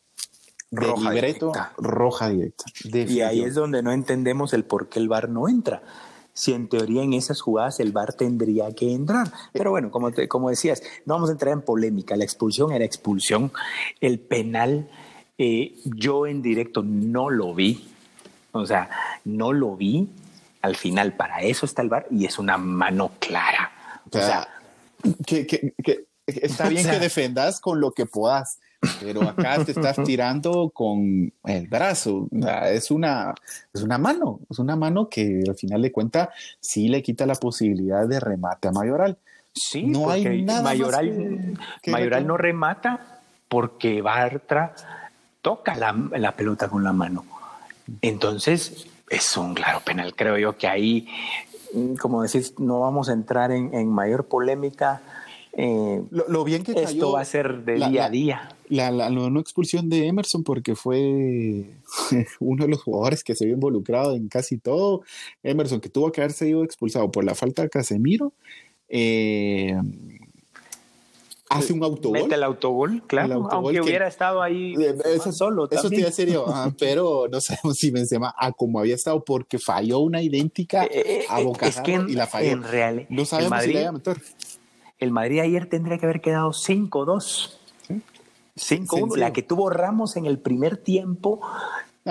roja 0.70 1.12
libreto 1.12 1.46
directa. 1.46 1.72
roja 1.78 2.28
directa. 2.28 2.64
Y 2.85 3.20
ahí 3.20 3.42
es 3.42 3.54
donde 3.54 3.83
no 3.83 3.92
entendemos 3.92 4.52
el 4.52 4.64
por 4.64 4.88
qué 4.88 4.98
el 4.98 5.09
VAR 5.09 5.28
no 5.28 5.48
entra 5.48 5.83
si 6.38 6.52
en 6.52 6.68
teoría 6.68 7.02
en 7.02 7.14
esas 7.14 7.40
jugadas 7.40 7.81
el 7.81 7.90
VAR 7.90 8.12
tendría 8.12 8.72
que 8.72 8.92
entrar. 8.92 9.33
Pero 9.52 9.72
bueno, 9.72 9.90
como, 9.90 10.12
como 10.28 10.50
decías, 10.50 10.85
no 11.04 11.14
vamos 11.14 11.31
a 11.31 11.33
entrar 11.33 11.52
en 11.52 11.62
polémica, 11.62 12.16
la 12.16 12.22
expulsión 12.22 12.70
era 12.70 12.85
expulsión, 12.85 13.50
el 14.00 14.20
penal 14.20 14.88
eh, 15.37 15.74
yo 15.85 16.28
en 16.28 16.40
directo 16.40 16.85
no 16.85 17.28
lo 17.28 17.54
vi, 17.54 17.88
o 18.52 18.66
sea, 18.66 18.88
no 19.24 19.52
lo 19.52 19.76
vi, 19.76 20.09
al 20.62 20.76
final 20.76 21.14
para 21.14 21.42
eso 21.42 21.66
está 21.66 21.83
el 21.83 21.88
VAR 21.88 22.07
y 22.11 22.24
es 22.24 22.38
una 22.38 22.57
mano 22.57 23.11
clara. 23.18 23.72
O 24.07 24.16
sea, 24.16 24.48
que, 25.26 25.74
está 26.26 26.68
bien 26.68 26.88
que 26.88 27.00
defendas 27.00 27.61
con 27.61 27.81
lo 27.81 27.92
que 27.92 28.07
puedas, 28.07 28.61
pero 29.01 29.23
acá 29.23 29.64
te 29.64 29.73
estás 29.73 29.97
tirando 30.05 30.71
con 30.71 31.33
el 31.45 31.67
brazo. 31.69 32.29
es, 32.67 32.91
una, 32.91 33.35
es 33.73 33.83
una 33.83 33.99
mano, 33.99 34.41
es 34.51 34.59
una 34.59 34.77
mano 34.77 35.09
que 35.09 35.43
al 35.47 35.57
final 35.57 35.83
de 35.83 35.93
cuentas 35.93 36.29
sí 36.61 36.88
le 36.88 37.03
quita 37.03 37.27
la 37.27 37.35
posibilidad 37.35 38.07
de 38.07 38.21
remate 38.21 38.69
a 38.69 38.73
Mayoral. 38.73 39.19
Sí, 39.53 39.85
no 39.85 40.11
hay 40.11 40.43
nada 40.43 40.62
Mayoral, 40.62 41.57
Mayoral 41.87 42.27
no 42.27 42.37
remata 42.37 43.21
porque 43.49 44.03
Bartra 44.03 44.75
toca 45.43 45.75
la, 45.75 45.93
la, 46.17 46.37
pelota 46.37 46.69
con 46.69 46.85
la 46.85 46.93
mano. 46.93 47.25
Entonces, 48.03 48.87
es 49.09 49.37
un 49.37 49.55
claro 49.55 49.81
penal. 49.81 50.14
Creo 50.14 50.37
yo 50.38 50.57
que 50.57 50.69
ahí, 50.69 51.09
como 51.99 52.23
decís, 52.23 52.55
no 52.59 52.81
vamos 52.81 53.09
a 53.09 53.14
entrar 53.14 53.51
en, 53.51 53.75
en 53.75 53.88
mayor 53.88 54.27
polémica 54.27 55.01
eh, 55.61 56.05
lo, 56.12 56.44
bien 56.44 56.62
que 56.62 56.73
cayó, 56.73 56.87
esto 56.87 57.12
va 57.12 57.21
a 57.23 57.25
ser 57.25 57.64
de 57.64 57.75
día 57.75 58.05
a 58.05 58.11
día. 58.11 58.57
La, 58.68 58.92
la, 58.92 59.11
no 59.11 59.40
expulsión 59.40 59.88
de 59.88 60.07
Emerson 60.07 60.44
porque 60.44 60.77
fue 60.77 61.01
uno 62.38 62.64
de 62.64 62.71
los 62.71 62.81
jugadores 62.81 63.25
que 63.25 63.35
se 63.35 63.44
vio 63.44 63.55
involucrado 63.55 64.14
en 64.14 64.29
casi 64.29 64.59
todo. 64.59 65.03
Emerson 65.42 65.81
que 65.81 65.88
tuvo 65.88 66.12
que 66.12 66.21
haberse 66.21 66.49
ido 66.49 66.62
expulsado 66.62 67.11
por 67.11 67.25
la 67.25 67.35
falta 67.35 67.62
de 67.62 67.71
Casemiro. 67.71 68.33
Eh, 68.88 69.77
hace 71.51 71.73
un 71.73 71.83
autogol. 71.83 72.23
Mete 72.23 72.37
el 72.37 72.44
autogol, 72.44 73.03
claro. 73.09 73.49
aunque 73.51 73.81
hubiera 73.81 74.07
estado 74.07 74.40
ahí 74.40 74.77
eh, 74.81 74.94
eso, 75.07 75.33
solo. 75.33 75.68
Eso 75.68 75.90
te 75.90 76.12
serio, 76.12 76.44
ah, 76.47 76.71
pero 76.79 77.27
no 77.29 77.40
sabemos 77.40 77.79
si 77.79 77.90
Benzema 77.90 78.33
a 78.38 78.53
como 78.53 78.79
había 78.79 78.94
estado 78.94 79.25
porque 79.25 79.59
falló 79.59 79.99
una 79.99 80.23
idéntica 80.23 80.87
a 81.29 81.40
Boca 81.40 81.66
es 81.66 81.81
que 81.81 81.94
y 81.94 82.12
la 82.12 82.29
falló. 82.29 82.51
En 82.51 82.62
real, 82.62 83.07
no 83.09 83.25
sabemos 83.25 83.61
si 83.64 83.73
la 83.73 83.81
iba 83.81 83.88
a 83.88 83.92
meter 83.92 84.18
el 84.99 85.13
Madrid 85.13 85.41
ayer 85.41 85.69
tendría 85.69 85.99
que 85.99 86.07
haber 86.07 86.21
quedado 86.21 86.51
5-2. 86.51 87.55
5-1. 88.57 89.17
La 89.17 89.33
que 89.33 89.43
tuvo 89.43 89.71
Ramos 89.71 90.17
en 90.17 90.27
el 90.27 90.39
primer 90.39 90.77
tiempo. 90.77 91.41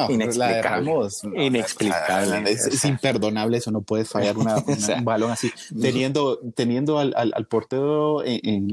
inexplicable. 0.09 0.91
inexplicable. 1.35 2.51
Es, 2.51 2.85
imperdonable 2.85 3.57
eso, 3.57 3.71
no 3.71 3.81
puedes 3.81 4.09
fallar 4.09 4.37
una, 4.37 4.57
un 4.97 5.05
balón 5.05 5.31
así. 5.31 5.51
Teniendo, 5.79 6.39
teniendo 6.55 6.99
al, 6.99 7.13
al, 7.15 7.45
portero 7.47 8.23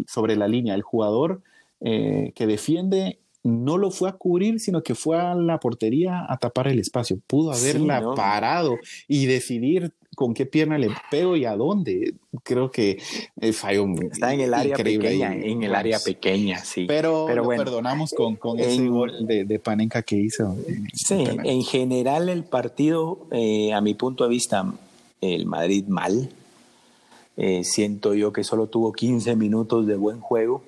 sobre 0.06 0.36
la 0.36 0.48
línea, 0.48 0.74
el 0.74 0.82
jugador 0.82 1.42
eh, 1.80 2.32
que 2.34 2.46
defiende 2.46 3.18
no 3.44 3.76
lo 3.76 3.90
fue 3.90 4.08
a 4.08 4.12
cubrir, 4.12 4.58
sino 4.58 4.82
que 4.82 4.94
fue 4.94 5.20
a 5.20 5.34
la 5.34 5.60
portería 5.60 6.24
a 6.26 6.38
tapar 6.38 6.66
el 6.68 6.78
espacio. 6.78 7.18
Pudo 7.26 7.52
haberla 7.52 8.14
parado 8.16 8.78
y 9.06 9.26
decidir 9.26 9.92
con 10.14 10.34
qué 10.34 10.46
pierna 10.46 10.78
le 10.78 10.90
pego 11.10 11.36
y 11.36 11.44
a 11.44 11.56
dónde. 11.56 12.14
Creo 12.42 12.70
que 12.70 12.98
eh, 13.40 13.52
falló 13.52 13.86
Está 14.10 14.34
en 14.34 14.40
el 14.40 14.54
área 14.54 14.76
pequeña, 14.76 15.34
en 15.34 15.62
el 15.62 15.74
área 15.74 15.98
pequeña, 15.98 16.58
sí. 16.58 16.86
Pero, 16.86 17.24
Pero 17.26 17.44
bueno, 17.44 17.64
perdonamos 17.64 18.12
con, 18.12 18.36
con 18.36 18.58
ese 18.58 18.86
gol 18.88 19.26
de, 19.26 19.44
de, 19.44 19.58
Panenka 19.58 20.02
que 20.02 20.16
hizo. 20.16 20.56
Sí, 20.92 21.24
en 21.44 21.62
general 21.62 22.28
el 22.28 22.44
partido, 22.44 23.26
eh, 23.30 23.72
a 23.72 23.80
mi 23.80 23.94
punto 23.94 24.24
de 24.24 24.30
vista, 24.30 24.72
el 25.20 25.46
Madrid 25.46 25.86
mal. 25.86 26.30
Eh, 27.36 27.64
siento 27.64 28.14
yo 28.14 28.32
que 28.32 28.44
solo 28.44 28.68
tuvo 28.68 28.92
15 28.92 29.34
minutos 29.34 29.86
de 29.86 29.96
buen 29.96 30.20
juego 30.20 30.62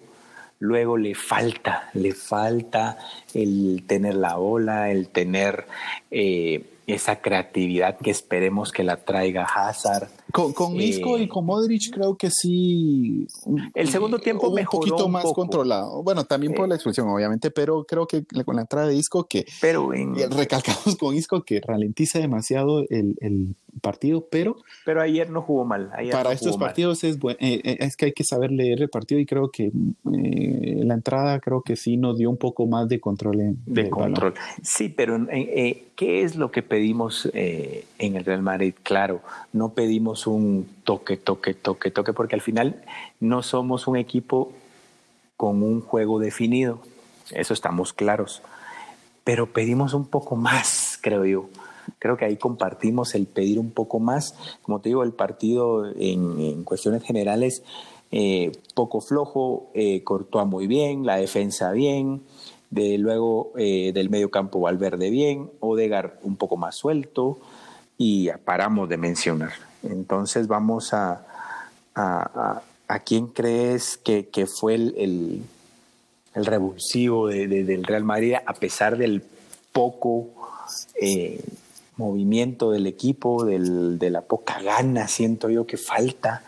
luego 0.59 0.97
le 0.97 1.15
falta, 1.15 1.91
le 1.95 2.13
falta 2.13 2.99
el 3.35 3.85
tener 3.87 4.15
la 4.15 4.39
ola, 4.39 4.91
el 4.91 5.09
tener 5.09 5.67
eh, 6.11 6.65
esa 6.87 7.21
creatividad 7.21 7.99
que 7.99 8.11
esperemos 8.11 8.71
que 8.71 8.85
la 8.85 8.97
traiga 8.97 9.45
Hazard. 9.45 10.09
Con, 10.33 10.53
con 10.53 10.77
Isco 10.77 11.19
y 11.19 11.25
eh, 11.25 11.29
con 11.29 11.47
Modric 11.47 11.93
creo 11.93 12.17
que 12.17 12.31
sí. 12.31 13.27
El 13.75 13.89
segundo 13.89 14.19
tiempo 14.19 14.49
un 14.49 14.65
poquito 14.65 15.09
más 15.09 15.25
controlado. 15.33 16.03
Bueno, 16.03 16.25
también 16.25 16.55
por 16.55 16.69
la 16.69 16.75
eh, 16.75 16.77
expulsión, 16.77 17.09
obviamente, 17.09 17.51
pero 17.51 17.85
creo 17.85 18.07
que 18.07 18.25
con 18.45 18.57
la 18.57 18.63
entrada 18.63 18.89
de 18.89 18.95
Isco 18.95 19.25
que 19.25 19.47
pero 19.61 19.91
recalcamos 20.31 20.97
con 20.97 21.15
Isco 21.15 21.43
que 21.43 21.61
ralentiza 21.61 22.19
demasiado 22.19 22.81
el, 22.89 23.17
el 23.21 23.57
partido, 23.81 24.27
pero... 24.31 24.57
Pero 24.85 25.01
ayer 25.01 25.31
no 25.31 25.43
jugó 25.43 25.65
mal. 25.65 25.91
para 26.11 26.33
estos 26.33 26.57
partidos 26.57 27.05
es, 27.05 27.17
eh, 27.17 27.37
eh, 27.39 27.77
es 27.81 27.97
que 27.97 28.07
hay 28.07 28.13
que 28.13 28.25
saber 28.25 28.51
leer 28.51 28.83
el 28.83 28.89
partido 28.89 29.21
y 29.21 29.27
creo 29.27 29.51
que 29.51 29.67
eh, 29.67 30.81
la 30.85 30.95
entrada 30.95 31.41
creo 31.41 31.63
que 31.63 31.77
sí 31.77 31.97
nos 31.97 32.19
dio 32.19 32.31
un 32.31 32.37
poco 32.37 32.67
más 32.67 32.89
de 32.89 33.01
control. 33.01 33.57
de 33.67 33.91
control. 33.91 34.35
Sí, 34.63 34.89
pero 34.89 35.19
¿qué 35.27 36.23
es 36.23 36.37
lo 36.37 36.51
que 36.51 36.63
pedimos 36.63 37.29
en 37.33 38.17
el 38.17 38.25
Real 38.25 38.43
Madrid? 38.43 38.75
Claro, 38.83 39.21
no 39.53 39.71
pedimos 39.71 40.27
un 40.27 40.67
toque, 40.85 41.17
toque, 41.17 41.55
toque, 41.55 41.91
toque, 41.91 42.13
porque 42.13 42.35
al 42.35 42.41
final 42.43 42.83
no 43.21 43.43
somos 43.43 43.87
un 43.87 43.97
equipo 43.97 44.53
con 45.37 45.63
un 45.63 45.81
juego 45.81 46.19
definido. 46.19 46.81
Eso 47.33 47.55
estamos 47.55 47.93
claros. 47.93 48.43
Pero 49.25 49.47
pedimos 49.47 49.93
un 49.93 50.07
poco 50.07 50.37
más, 50.37 50.99
creo 51.03 51.25
yo 51.25 51.49
creo 51.99 52.17
que 52.17 52.25
ahí 52.25 52.37
compartimos 52.37 53.15
el 53.15 53.27
pedir 53.27 53.59
un 53.59 53.71
poco 53.71 53.99
más. 54.01 54.35
Como 54.63 54.81
te 54.81 54.89
digo, 54.89 55.03
el 55.03 55.13
partido 55.13 55.87
en, 55.95 56.65
cuestiones 56.65 57.03
generales 57.03 57.63
eh, 58.11 58.53
poco 58.75 59.01
flojo, 59.01 59.71
eh, 59.75 60.03
cortó 60.05 60.45
muy 60.47 60.67
bien, 60.67 61.05
la 61.05 61.17
defensa 61.17 61.73
bien, 61.73 62.23
de 62.71 62.99
luego 62.99 63.53
eh, 63.57 63.93
del 63.93 64.11
medio 64.11 64.31
campo 64.31 64.61
Valverde 64.61 65.11
bien, 65.11 65.51
Odegar 65.61 66.19
un 66.23 66.37
poco 66.37 66.57
más 66.57 66.77
suelto 66.77 67.39
y 67.99 68.31
paramos 68.45 68.89
de 68.89 68.97
mencionar. 68.97 69.53
Entonces 69.83 70.47
vamos 70.49 70.93
a, 70.93 71.27
a, 71.95 72.63
a, 72.89 72.99
quién 73.01 73.29
crees 73.29 73.97
que, 73.97 74.29
que 74.29 74.47
fue 74.47 74.75
el, 74.75 75.43
el, 76.35 76.45
revulsivo 76.45 77.29
de, 77.29 77.47
del 77.47 77.85
Real 77.85 78.05
Madrid 78.05 78.35
a 78.45 78.53
pesar 78.53 78.99
del 78.99 79.23
poco 79.73 80.29
eh, 81.01 81.41
movimiento 81.97 82.71
del 82.71 82.87
equipo, 82.87 83.45
del, 83.45 83.99
de 83.99 84.11
la 84.11 84.23
poca 84.23 84.61
gana, 84.63 85.09
siento 85.09 85.51
yo 85.51 85.67
que 85.67 85.77
falta. 85.77 86.43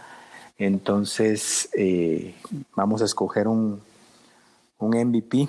Entonces, 0.58 1.68
eh, 1.76 2.34
vamos 2.74 3.00
a 3.00 3.04
escoger 3.04 3.48
un, 3.48 3.80
un 4.78 4.90
MVP. 4.90 5.48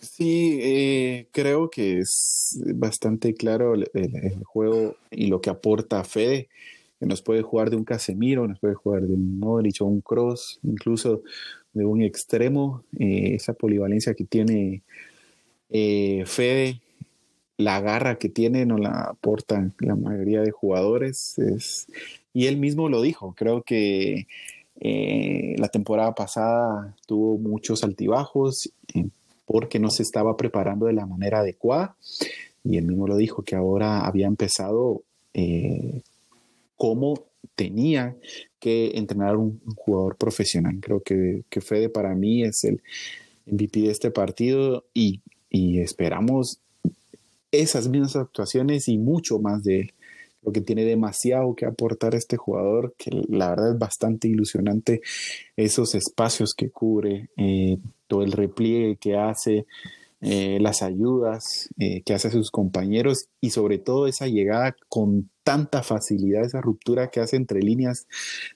Sí, 0.00 0.58
eh, 0.62 1.26
creo 1.32 1.68
que 1.68 1.98
es 1.98 2.58
bastante 2.74 3.34
claro 3.34 3.74
el, 3.74 4.44
juego 4.44 4.96
y 5.10 5.26
lo 5.26 5.40
que 5.40 5.50
aporta 5.50 6.04
Fede. 6.04 6.48
nos 7.00 7.22
puede 7.22 7.42
jugar 7.42 7.70
de 7.70 7.76
un 7.76 7.84
Casemiro, 7.84 8.46
nos 8.46 8.60
puede 8.60 8.74
jugar 8.74 9.02
de 9.02 9.12
un 9.14 9.38
Modric 9.38 9.82
o 9.82 9.86
un 9.86 10.00
Cross, 10.00 10.60
incluso 10.62 11.22
de 11.72 11.84
un 11.84 12.02
extremo, 12.02 12.84
eh, 12.98 13.34
esa 13.34 13.52
polivalencia 13.52 14.14
que 14.14 14.24
tiene 14.24 14.82
Fede, 15.68 16.80
la 17.60 17.80
garra 17.80 18.18
que 18.18 18.28
tiene 18.28 18.66
no 18.66 18.78
la 18.78 19.02
aportan 19.02 19.74
la 19.78 19.96
mayoría 19.96 20.40
de 20.42 20.50
jugadores. 20.50 21.36
y 22.32 22.46
él 22.46 22.56
mismo 22.56 22.88
lo 22.88 23.02
dijo, 23.02 23.34
creo 23.36 23.62
que 23.62 24.26
eh, 24.80 25.54
la 25.58 25.68
temporada 25.68 26.14
pasada 26.14 26.96
tuvo 27.06 27.38
muchos 27.38 27.84
altibajos 27.84 28.72
porque 29.44 29.78
no 29.78 29.90
se 29.90 30.02
estaba 30.02 30.36
preparando 30.36 30.86
de 30.86 30.92
la 30.94 31.06
manera 31.06 31.40
adecuada 31.40 31.96
y 32.64 32.76
él 32.76 32.86
mismo 32.86 33.06
lo 33.06 33.16
dijo 33.16 33.42
que 33.42 33.56
ahora 33.56 34.06
había 34.06 34.26
empezado 34.26 35.02
como 36.76 37.30
tenía 37.54 38.16
que 38.58 38.92
entrenar 38.94 39.36
un, 39.36 39.60
jugador 39.76 40.16
profesional. 40.16 40.78
Creo 40.80 41.02
que, 41.02 41.42
que, 41.48 41.60
Fede 41.60 41.88
para 41.88 42.14
mí 42.14 42.42
es 42.42 42.64
el 42.64 42.82
MVP 43.46 43.80
de 43.80 43.90
este 43.90 44.10
partido 44.10 44.84
y, 44.94 45.20
esperamos 45.50 46.60
esas 47.52 47.88
mismas 47.88 48.16
actuaciones 48.16 48.88
y 48.88 48.98
mucho 48.98 49.38
más 49.38 49.62
de. 49.62 49.94
Creo 50.40 50.52
que 50.54 50.62
tiene 50.62 50.84
demasiado 50.84 51.54
que 51.54 51.66
aportar 51.66 52.14
este 52.14 52.38
jugador, 52.38 52.94
que 52.96 53.10
la 53.28 53.50
verdad 53.50 53.72
es 53.72 53.78
bastante 53.78 54.26
ilusionante 54.26 55.02
esos 55.54 55.94
espacios 55.94 56.54
que 56.54 56.70
cubre, 56.70 57.28
eh, 57.36 57.76
todo 58.06 58.22
el 58.22 58.32
repliegue 58.32 58.96
que 58.96 59.16
hace, 59.16 59.66
eh, 60.22 60.58
las 60.60 60.82
ayudas 60.82 61.70
eh, 61.78 62.02
que 62.02 62.12
hace 62.12 62.28
a 62.28 62.30
sus 62.30 62.50
compañeros 62.50 63.28
y 63.40 63.50
sobre 63.50 63.78
todo 63.78 64.06
esa 64.06 64.26
llegada 64.26 64.76
con 64.90 65.30
tanta 65.44 65.82
facilidad, 65.82 66.44
esa 66.44 66.60
ruptura 66.60 67.08
que 67.08 67.20
hace 67.20 67.36
entre 67.36 67.62
líneas, 67.62 68.06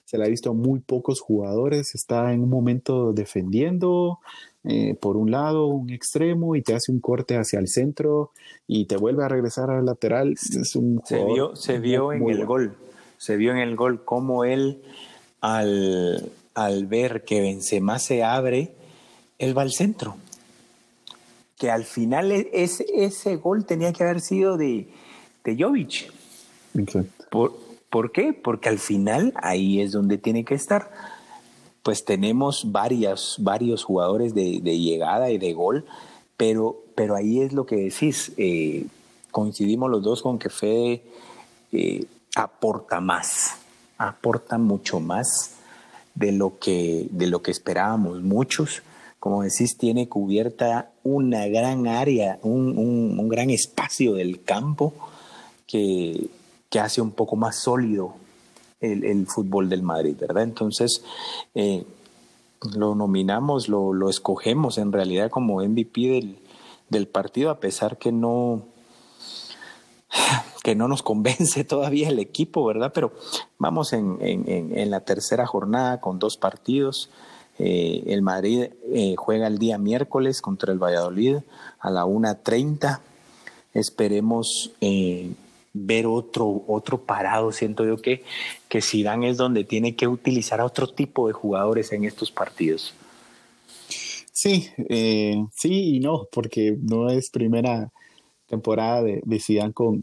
se 0.03 0.19
la 0.19 0.25
ha 0.25 0.29
visto 0.29 0.51
a 0.51 0.53
muy 0.53 0.79
pocos 0.79 1.21
jugadores, 1.21 1.95
está 1.95 2.31
en 2.33 2.43
un 2.43 2.49
momento 2.51 3.13
defendiendo 3.13 4.19
eh, 4.67 4.95
por 4.99 5.17
un 5.17 5.31
lado 5.31 5.67
un 5.67 5.89
extremo 5.89 6.55
y 6.55 6.61
te 6.61 6.73
hace 6.73 6.91
un 6.91 6.99
corte 6.99 7.37
hacia 7.37 7.59
el 7.59 7.67
centro 7.67 8.31
y 8.67 8.85
te 8.85 8.97
vuelve 8.97 9.23
a 9.23 9.27
regresar 9.27 9.69
al 9.69 9.85
lateral. 9.85 10.33
Es 10.33 10.75
un 10.75 11.01
se 11.05 11.23
vio, 11.23 11.55
se 11.55 11.79
vio 11.79 12.11
en 12.13 12.29
el 12.29 12.45
gol, 12.45 12.75
se 13.17 13.37
vio 13.37 13.51
en 13.51 13.57
el 13.57 13.75
gol 13.75 14.03
como 14.03 14.43
él 14.43 14.81
al, 15.41 16.31
al 16.53 16.85
ver 16.87 17.23
que 17.23 17.41
Benzema 17.41 17.99
se 17.99 18.23
abre, 18.23 18.73
él 19.39 19.57
va 19.57 19.61
al 19.61 19.71
centro 19.71 20.17
que 21.57 21.71
al 21.71 21.85
final 21.85 22.31
e, 22.31 22.49
ese, 22.53 22.85
ese 22.93 23.35
gol 23.37 23.65
tenía 23.65 23.93
que 23.93 24.03
haber 24.03 24.21
sido 24.21 24.57
de, 24.57 24.87
de 25.43 25.55
Jovic. 25.57 26.11
¿Por, 27.29 27.57
¿Por 27.89 28.11
qué? 28.11 28.33
Porque 28.33 28.69
al 28.69 28.79
final 28.79 29.33
ahí 29.37 29.81
es 29.81 29.91
donde 29.91 30.17
tiene 30.17 30.43
que 30.43 30.55
estar. 30.55 30.91
Pues 31.85 32.03
tenemos 32.03 32.73
varias, 32.73 33.35
varios 33.37 33.85
jugadores 33.85 34.33
de, 34.33 34.59
llegada 34.59 35.29
y 35.29 35.37
de 35.37 35.53
gol, 35.53 35.85
pero, 36.35 36.83
pero 36.95 37.15
ahí 37.15 37.39
es 37.39 37.53
lo 37.53 37.65
que 37.65 37.75
decís. 37.75 38.33
Eh, 38.35 38.87
coincidimos 39.31 39.89
los 39.89 40.01
dos 40.01 40.21
con 40.21 40.37
que 40.37 40.49
Fede 40.49 41.03
eh, 41.71 42.05
aporta 42.35 42.99
más, 42.99 43.57
aporta 43.97 44.57
mucho 44.57 44.99
más 44.99 45.57
de 46.15 46.31
lo 46.31 46.57
que, 46.59 47.07
de 47.11 47.27
lo 47.27 47.41
que 47.41 47.51
esperábamos 47.51 48.21
muchos 48.21 48.81
como 49.25 49.41
decís, 49.41 49.75
tiene 49.75 50.07
cubierta 50.07 50.91
una 51.03 51.47
gran 51.47 51.87
área, 51.87 52.37
un, 52.43 53.27
gran 53.27 53.49
espacio 53.49 54.13
del 54.13 54.43
campo 54.43 54.93
que, 55.65 56.29
hace 56.79 57.01
un 57.01 57.09
poco 57.09 57.35
más 57.35 57.55
sólido 57.55 58.13
el, 58.91 59.27
fútbol 59.27 59.69
del 59.69 59.83
Madrid, 59.83 60.15
¿verdad? 60.19 60.43
Entonces, 60.43 61.03
eh, 61.53 61.85
lo 62.75 62.95
nominamos, 62.95 63.69
lo, 63.69 64.09
escogemos 64.09 64.77
en 64.77 64.91
realidad 64.91 65.29
como 65.29 65.63
MVP 65.63 66.37
del, 66.89 67.07
partido, 67.07 67.49
a 67.49 67.59
pesar 67.59 67.97
que 67.97 68.11
no, 68.11 68.63
que 70.63 70.75
no 70.75 70.87
nos 70.87 71.03
convence 71.03 71.63
todavía 71.65 72.09
el 72.09 72.19
equipo, 72.19 72.65
¿verdad? 72.65 72.91
Pero 72.93 73.11
vamos 73.57 73.93
en, 73.93 74.17
en 74.21 74.91
la 74.91 75.01
tercera 75.01 75.45
jornada 75.45 75.99
con 75.99 76.19
dos 76.19 76.37
partidos. 76.37 77.09
Eh, 77.57 78.03
el 78.07 78.21
Madrid 78.21 78.67
eh, 78.91 79.15
juega 79.17 79.47
el 79.47 79.57
día 79.57 79.77
miércoles 79.77 80.41
contra 80.41 80.73
el 80.73 80.79
Valladolid 80.79 81.37
a 81.79 81.89
la 81.89 82.05
1.30. 82.05 82.99
Esperemos 83.73 84.71
ver 85.75 86.07
otro, 86.07 86.63
otro 86.67 87.01
parado. 87.01 87.51
Siento 87.51 87.85
yo 87.85 87.97
que, 87.97 88.23
que 88.69 88.81
Zidane 88.81 89.29
es 89.29 89.37
donde 89.37 89.65
tiene 89.65 89.95
que 89.95 90.07
utilizar 90.07 90.61
a 90.61 90.65
otro 90.65 90.87
tipo 90.87 91.27
de 91.27 91.33
jugadores 91.33 91.91
en 91.91 92.05
estos 92.05 92.31
partidos. 92.31 92.93
Sí, 94.31 94.69
sí 95.53 95.95
y 95.95 95.99
no, 95.99 96.27
porque 96.31 96.77
no 96.81 97.09
es 97.09 97.29
primera 97.29 97.91
temporada 98.47 99.01
de, 99.03 99.21
de 99.23 99.73
con, 99.73 100.01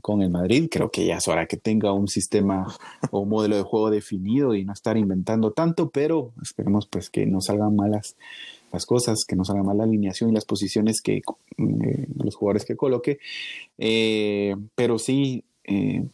con, 0.00 0.22
el 0.22 0.30
Madrid. 0.30 0.68
Creo 0.70 0.90
que 0.90 1.06
ya 1.06 1.16
es 1.16 1.28
hora 1.28 1.46
que 1.46 1.56
tenga 1.56 1.92
un 1.92 2.08
sistema 2.08 2.66
o 3.10 3.20
un 3.20 3.28
modelo 3.28 3.56
de 3.56 3.62
juego 3.62 3.90
definido 3.90 4.54
y 4.54 4.64
no 4.64 4.72
estar 4.72 4.96
inventando 4.96 5.52
tanto, 5.52 5.90
pero 5.90 6.32
esperemos 6.42 6.86
pues 6.86 7.10
que 7.10 7.26
no 7.26 7.40
salgan 7.40 7.76
malas 7.76 8.16
las 8.74 8.86
cosas, 8.86 9.24
que 9.24 9.36
no 9.36 9.44
salga 9.44 9.62
mal 9.62 9.78
la 9.78 9.84
alineación 9.84 10.30
y 10.30 10.34
las 10.34 10.44
posiciones 10.44 11.00
que 11.00 11.16
eh, 11.16 12.06
los 12.16 12.34
jugadores 12.34 12.64
que 12.64 12.76
coloque. 12.76 13.18
Eh, 13.78 14.54
pero 14.74 14.98
sí, 14.98 15.44
eh, 15.64 16.04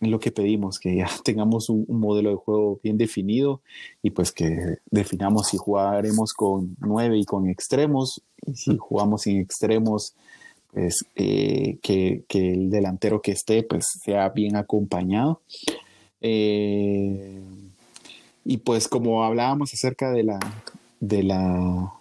lo 0.00 0.20
que 0.20 0.30
pedimos, 0.30 0.78
que 0.78 0.96
ya 0.96 1.08
tengamos 1.24 1.70
un, 1.70 1.84
un, 1.88 2.00
modelo 2.00 2.30
de 2.30 2.36
juego 2.36 2.78
bien 2.82 2.98
definido 2.98 3.62
y 4.02 4.10
pues 4.10 4.32
que 4.32 4.78
definamos 4.90 5.48
si 5.48 5.56
jugaremos 5.56 6.32
con 6.32 6.76
nueve 6.80 7.18
y 7.18 7.24
con 7.24 7.48
extremos 7.48 8.22
y 8.46 8.54
si 8.54 8.76
jugamos 8.76 9.22
sin 9.22 9.40
extremos 9.40 10.14
pues, 10.72 11.04
eh, 11.16 11.78
que, 11.82 12.24
el 12.28 12.70
delantero 12.70 13.20
que 13.20 13.32
esté 13.32 13.62
pues, 13.62 13.86
sea 14.04 14.28
bien 14.28 14.56
acompañado. 14.56 15.40
Eh, 16.20 17.40
y 18.44 18.56
pues 18.58 18.88
como 18.88 19.24
hablábamos 19.24 19.74
acerca 19.74 20.10
de 20.10 20.24
la, 20.24 20.38
de 21.00 21.22
la, 21.22 21.92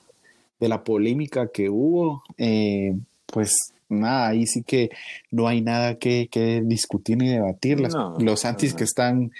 de 0.59 0.69
la 0.69 0.83
polémica 0.83 1.47
que 1.47 1.69
hubo, 1.69 2.23
eh, 2.37 2.95
pues 3.25 3.55
nada, 3.89 4.29
ahí 4.29 4.45
sí 4.45 4.63
que 4.63 4.89
no 5.31 5.47
hay 5.47 5.61
nada 5.61 5.95
que, 5.95 6.29
discutir 6.65 7.17
ni 7.17 7.29
debatir. 7.29 7.79
los 8.19 8.45
antis 8.45 8.73
que 8.73 8.83
están 8.83 9.31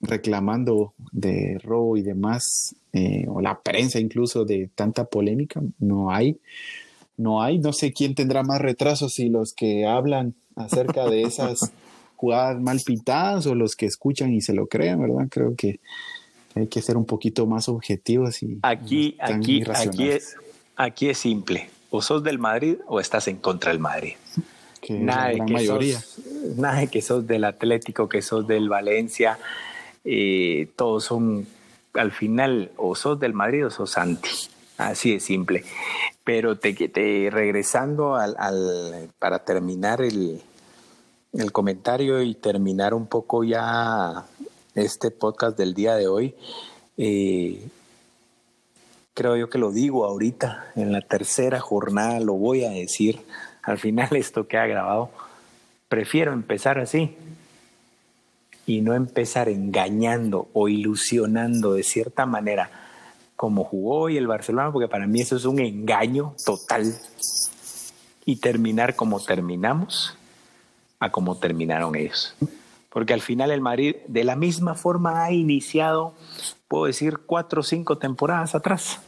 reclamando 0.00 0.92
de 1.12 1.58
robo 1.62 1.96
y 1.96 2.02
demás, 2.02 2.74
o 3.28 3.40
la 3.40 3.60
prensa 3.60 3.98
incluso 3.98 4.44
de 4.44 4.70
tanta 4.74 5.04
polémica, 5.04 5.60
no 5.78 6.10
hay 6.10 6.38
no 7.16 7.42
hay. 7.42 7.58
No 7.58 7.72
sé 7.72 7.92
quién 7.92 8.14
tendrá 8.14 8.42
más 8.42 8.60
retrasos, 8.60 9.14
si 9.14 9.28
los 9.28 9.52
que 9.52 9.86
hablan 9.86 10.34
acerca 10.56 11.08
de 11.08 11.22
esas 11.22 11.58
jugadas 12.16 12.60
mal 12.60 12.80
pintadas 12.84 13.46
o 13.46 13.54
los 13.54 13.74
que 13.74 13.86
escuchan 13.86 14.32
y 14.32 14.40
se 14.40 14.54
lo 14.54 14.66
creen, 14.66 15.00
¿verdad? 15.00 15.28
Creo 15.30 15.54
que 15.56 15.80
hay 16.54 16.68
que 16.68 16.80
ser 16.82 16.96
un 16.96 17.04
poquito 17.04 17.46
más 17.46 17.68
objetivos 17.68 18.42
y 18.42 18.58
aquí, 18.62 19.16
aquí, 19.20 19.64
aquí 19.74 20.08
es, 20.08 20.36
aquí 20.76 21.08
es 21.08 21.18
simple. 21.18 21.68
O 21.90 22.02
sos 22.02 22.22
del 22.22 22.38
Madrid 22.38 22.76
o 22.86 23.00
estás 23.00 23.28
en 23.28 23.36
contra 23.36 23.70
del 23.70 23.80
Madrid. 23.80 24.14
nada, 24.88 25.28
de 25.28 25.36
que 25.46 25.52
mayoría. 25.52 26.00
Sos, 26.00 26.24
nada 26.56 26.80
de 26.80 26.88
que 26.88 27.02
sos 27.02 27.26
del 27.26 27.44
Atlético, 27.44 28.08
que 28.08 28.22
sos 28.22 28.46
del 28.46 28.68
Valencia. 28.68 29.38
Eh, 30.04 30.68
todos 30.76 31.04
son, 31.04 31.46
al 31.94 32.12
final, 32.12 32.70
o 32.76 32.94
sos 32.94 33.18
del 33.18 33.32
Madrid 33.32 33.66
o 33.66 33.70
sos 33.70 33.96
anti. 33.98 34.30
Así 34.76 35.12
de 35.12 35.20
simple. 35.20 35.64
Pero 36.24 36.58
te, 36.58 36.72
te 36.74 37.28
regresando 37.30 38.16
al, 38.16 38.34
para 39.18 39.40
terminar 39.40 40.02
el, 40.02 40.40
el 41.32 41.52
comentario 41.52 42.22
y 42.22 42.34
terminar 42.34 42.94
un 42.94 43.06
poco 43.06 43.44
ya 43.44 44.24
este 44.74 45.10
podcast 45.10 45.56
del 45.56 45.74
día 45.74 45.94
de 45.94 46.08
hoy, 46.08 46.34
eh, 46.96 47.66
creo 49.14 49.36
yo 49.36 49.48
que 49.48 49.58
lo 49.58 49.70
digo 49.70 50.04
ahorita, 50.04 50.72
en 50.74 50.92
la 50.92 51.00
tercera 51.00 51.60
jornada 51.60 52.20
lo 52.20 52.34
voy 52.34 52.64
a 52.64 52.70
decir, 52.70 53.20
al 53.62 53.78
final 53.78 54.08
esto 54.16 54.46
que 54.48 54.58
ha 54.58 54.66
grabado, 54.66 55.10
prefiero 55.88 56.32
empezar 56.32 56.78
así 56.78 57.16
y 58.66 58.80
no 58.80 58.94
empezar 58.94 59.48
engañando 59.48 60.48
o 60.52 60.68
ilusionando 60.68 61.74
de 61.74 61.82
cierta 61.82 62.26
manera 62.26 62.70
como 63.36 63.64
jugó 63.64 64.02
hoy 64.02 64.16
el 64.16 64.26
Barcelona, 64.26 64.72
porque 64.72 64.88
para 64.88 65.06
mí 65.06 65.20
eso 65.20 65.36
es 65.36 65.44
un 65.44 65.58
engaño 65.58 66.34
total. 66.44 66.94
Y 68.24 68.36
terminar 68.36 68.96
como 68.96 69.20
terminamos 69.20 70.16
a 70.98 71.10
como 71.10 71.36
terminaron 71.38 71.94
ellos. 71.94 72.34
Porque 72.94 73.12
al 73.12 73.20
final 73.20 73.50
el 73.50 73.60
Madrid 73.60 73.96
de 74.06 74.22
la 74.22 74.36
misma 74.36 74.76
forma 74.76 75.24
ha 75.24 75.32
iniciado, 75.32 76.14
puedo 76.68 76.86
decir, 76.86 77.18
cuatro 77.26 77.60
o 77.60 77.64
cinco 77.64 77.98
temporadas 77.98 78.54
atrás. 78.54 79.00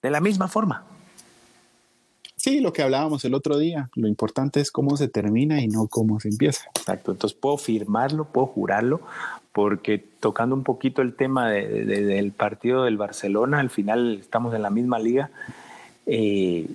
De 0.00 0.08
la 0.08 0.20
misma 0.20 0.48
forma. 0.48 0.84
Sí, 2.36 2.60
lo 2.60 2.72
que 2.72 2.82
hablábamos 2.82 3.24
el 3.24 3.34
otro 3.34 3.58
día. 3.58 3.90
Lo 3.96 4.06
importante 4.06 4.60
es 4.60 4.70
cómo 4.70 4.96
se 4.96 5.08
termina 5.08 5.60
y 5.60 5.66
no 5.68 5.88
cómo 5.88 6.20
se 6.20 6.28
empieza. 6.28 6.70
Exacto. 6.76 7.10
Entonces 7.10 7.36
puedo 7.38 7.58
firmarlo, 7.58 8.24
puedo 8.24 8.46
jurarlo, 8.46 9.00
porque 9.52 9.98
tocando 9.98 10.54
un 10.54 10.62
poquito 10.62 11.02
el 11.02 11.16
tema 11.16 11.50
del 11.50 12.32
partido 12.32 12.84
del 12.84 12.96
Barcelona, 12.96 13.58
al 13.58 13.68
final 13.68 14.20
estamos 14.20 14.54
en 14.54 14.62
la 14.62 14.70
misma 14.70 14.98
liga. 15.00 15.30
Eh, 16.06 16.66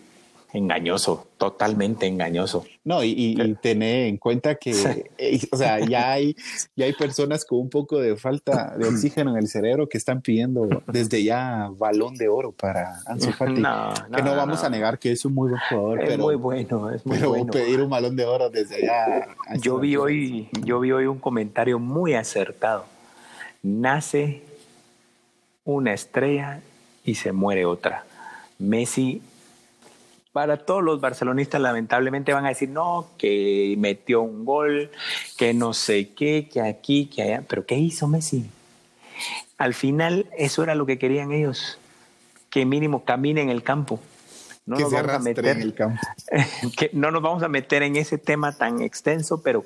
engañoso, 0.55 1.27
totalmente 1.37 2.07
engañoso. 2.07 2.65
No, 2.83 3.03
y, 3.03 3.13
y, 3.17 3.55
tener 3.55 4.07
en 4.07 4.17
cuenta 4.17 4.55
que, 4.55 4.71
eh, 5.17 5.39
o 5.51 5.57
sea, 5.57 5.79
ya 5.79 6.13
hay, 6.13 6.35
ya 6.75 6.85
hay 6.85 6.93
personas 6.93 7.45
con 7.45 7.59
un 7.59 7.69
poco 7.69 7.99
de 7.99 8.15
falta 8.15 8.75
de 8.77 8.87
oxígeno 8.87 9.31
en 9.31 9.37
el 9.37 9.47
cerebro 9.47 9.89
que 9.89 9.97
están 9.97 10.21
pidiendo 10.21 10.67
desde 10.87 11.23
ya 11.23 11.69
balón 11.71 12.15
de 12.15 12.29
oro 12.29 12.51
para 12.51 12.99
Ansu 13.05 13.31
Fati. 13.31 13.59
No, 13.59 13.93
que 14.15 14.23
no, 14.23 14.35
vamos 14.35 14.63
a 14.63 14.69
negar 14.69 14.97
que 14.97 15.11
es 15.11 15.25
un 15.25 15.33
muy 15.33 15.49
buen 15.49 15.61
jugador, 15.69 16.03
es 16.03 16.09
pero 16.09 16.23
muy 16.23 16.35
bueno, 16.35 16.89
es 16.91 17.05
muy 17.05 17.17
pero 17.17 17.29
bueno. 17.29 17.47
pedir 17.47 17.81
un 17.81 17.89
balón 17.89 18.15
de 18.15 18.25
oro 18.25 18.49
desde 18.49 18.81
ya. 18.81 19.27
Yo 19.59 19.79
vi 19.79 19.95
hoy, 19.97 20.49
yo 20.63 20.79
vi 20.79 20.91
hoy 20.91 21.05
un 21.05 21.19
comentario 21.19 21.79
muy 21.79 22.13
acertado. 22.13 22.85
Nace 23.61 24.43
una 25.65 25.93
estrella 25.93 26.61
y 27.03 27.15
se 27.15 27.31
muere 27.31 27.65
otra. 27.65 28.05
Messi 28.57 29.21
para 30.35 30.57
todos 30.57 30.83
los 30.83 30.99
barcelonistas 30.99 31.61
lamentablemente 31.61 32.33
van 32.33 32.43
a 32.45 32.49
decir, 32.49 32.67
no, 32.67 33.07
que 33.17 33.73
metió 33.77 34.21
un 34.21 34.43
gol, 34.43 34.91
que 35.37 35.53
no 35.53 35.73
sé 35.73 36.09
qué, 36.09 36.49
que 36.51 36.59
aquí, 36.59 37.05
que 37.05 37.21
allá, 37.21 37.43
pero 37.47 37.65
¿qué 37.65 37.77
hizo 37.77 38.05
Messi? 38.09 38.45
Al 39.57 39.73
final 39.73 40.25
eso 40.37 40.61
era 40.61 40.75
lo 40.75 40.85
que 40.85 40.99
querían 40.99 41.31
ellos, 41.31 41.79
que 42.49 42.65
mínimo 42.65 43.05
camine 43.05 43.43
en 43.43 43.49
el 43.49 43.63
campo. 43.63 44.01
No 44.65 44.77
nos 44.77 44.91
vamos 44.91 45.13
a 45.13 45.19
meter 45.19 45.45
en 45.45 45.61
el 45.61 45.73
campo. 45.73 46.01
que 46.77 46.89
no 46.91 47.11
nos 47.11 47.21
vamos 47.21 47.41
a 47.41 47.47
meter 47.47 47.81
en 47.83 47.95
ese 47.95 48.17
tema 48.17 48.51
tan 48.51 48.81
extenso, 48.81 49.41
pero 49.41 49.63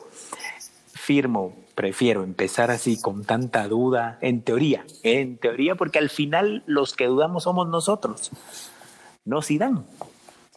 firmo, 0.93 1.55
prefiero 1.73 2.23
empezar 2.23 2.69
así 2.69 3.01
con 3.01 3.25
tanta 3.25 3.67
duda, 3.67 4.19
en 4.21 4.43
teoría, 4.43 4.85
en 5.01 5.37
teoría, 5.39 5.73
porque 5.73 5.97
al 5.97 6.11
final 6.11 6.61
los 6.67 6.93
que 6.93 7.07
dudamos 7.07 7.45
somos 7.45 7.67
nosotros, 7.67 8.29
no 9.25 9.39
dan. 9.57 9.83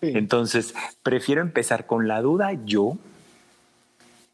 Entonces, 0.02 0.74
prefiero 1.02 1.40
empezar 1.40 1.86
con 1.86 2.08
la 2.08 2.20
duda 2.20 2.52
yo 2.64 2.98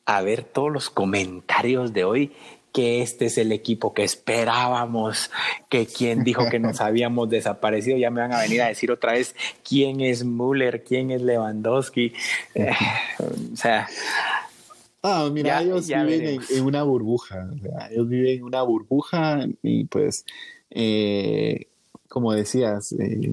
a 0.07 0.23
ver 0.23 0.43
todos 0.43 0.73
los 0.73 0.91
comentarios 0.91 1.93
de 1.93 2.05
hoy 2.05 2.33
que 2.73 3.03
este 3.03 3.27
es 3.27 3.39
el 3.39 3.53
equipo 3.53 3.95
que 3.95 4.05
esperábamos, 4.05 5.31
que 5.69 5.87
quien 5.87 6.25
dijo 6.25 6.49
que 6.51 6.59
nos 6.59 6.81
habíamos 6.81 7.29
desaparecido, 7.29 7.97
ya 7.97 8.11
me 8.11 8.21
van 8.21 8.33
a 8.33 8.41
venir 8.41 8.63
a 8.63 8.69
decir 8.69 8.91
otra 8.91 9.13
vez 9.13 9.35
quién 9.67 10.01
es 10.01 10.25
Müller, 10.25 10.85
quién 10.85 11.11
es 11.11 11.23
Lewandowski. 11.23 12.13
Eh, 12.55 12.71
o 13.53 13.57
sea, 13.57 13.89
Ah, 15.03 15.29
mira, 15.33 15.63
ellos 15.63 15.87
viven 15.87 16.41
en, 16.51 16.65
una 16.65 16.83
burbuja. 16.83 17.49
ellos 17.91 18.09
viven 18.09 18.39
en 18.39 18.45
una 18.45 18.63
burbuja 18.63 19.47
y 19.63 19.85
pues, 19.85 20.25
eh, 20.71 21.69
como 22.09 22.33
decías, 22.33 22.93
eh, 22.93 23.33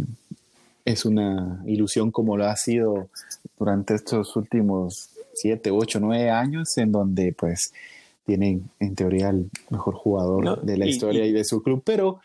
es 0.85 1.03
una 1.03 1.63
ilusión 1.65 2.11
como 2.11 2.37
lo 2.37 2.45
ha 2.45 2.55
sido 2.55 3.09
durante 3.57 3.95
estos 3.95 4.35
últimos 4.35 5.09
siete, 5.33 5.71
ocho, 5.71 5.99
nueve 5.99 6.29
años, 6.29 6.77
en 6.77 6.91
donde 6.91 7.33
pues 7.33 7.73
tienen 8.25 8.69
en 8.79 8.95
teoría 8.95 9.29
el 9.29 9.49
mejor 9.69 9.95
jugador 9.95 10.61
de 10.61 10.77
la 10.77 10.85
historia 10.85 11.25
y, 11.25 11.31
de 11.31 11.43
su 11.43 11.61
club, 11.61 11.81
pero... 11.83 12.19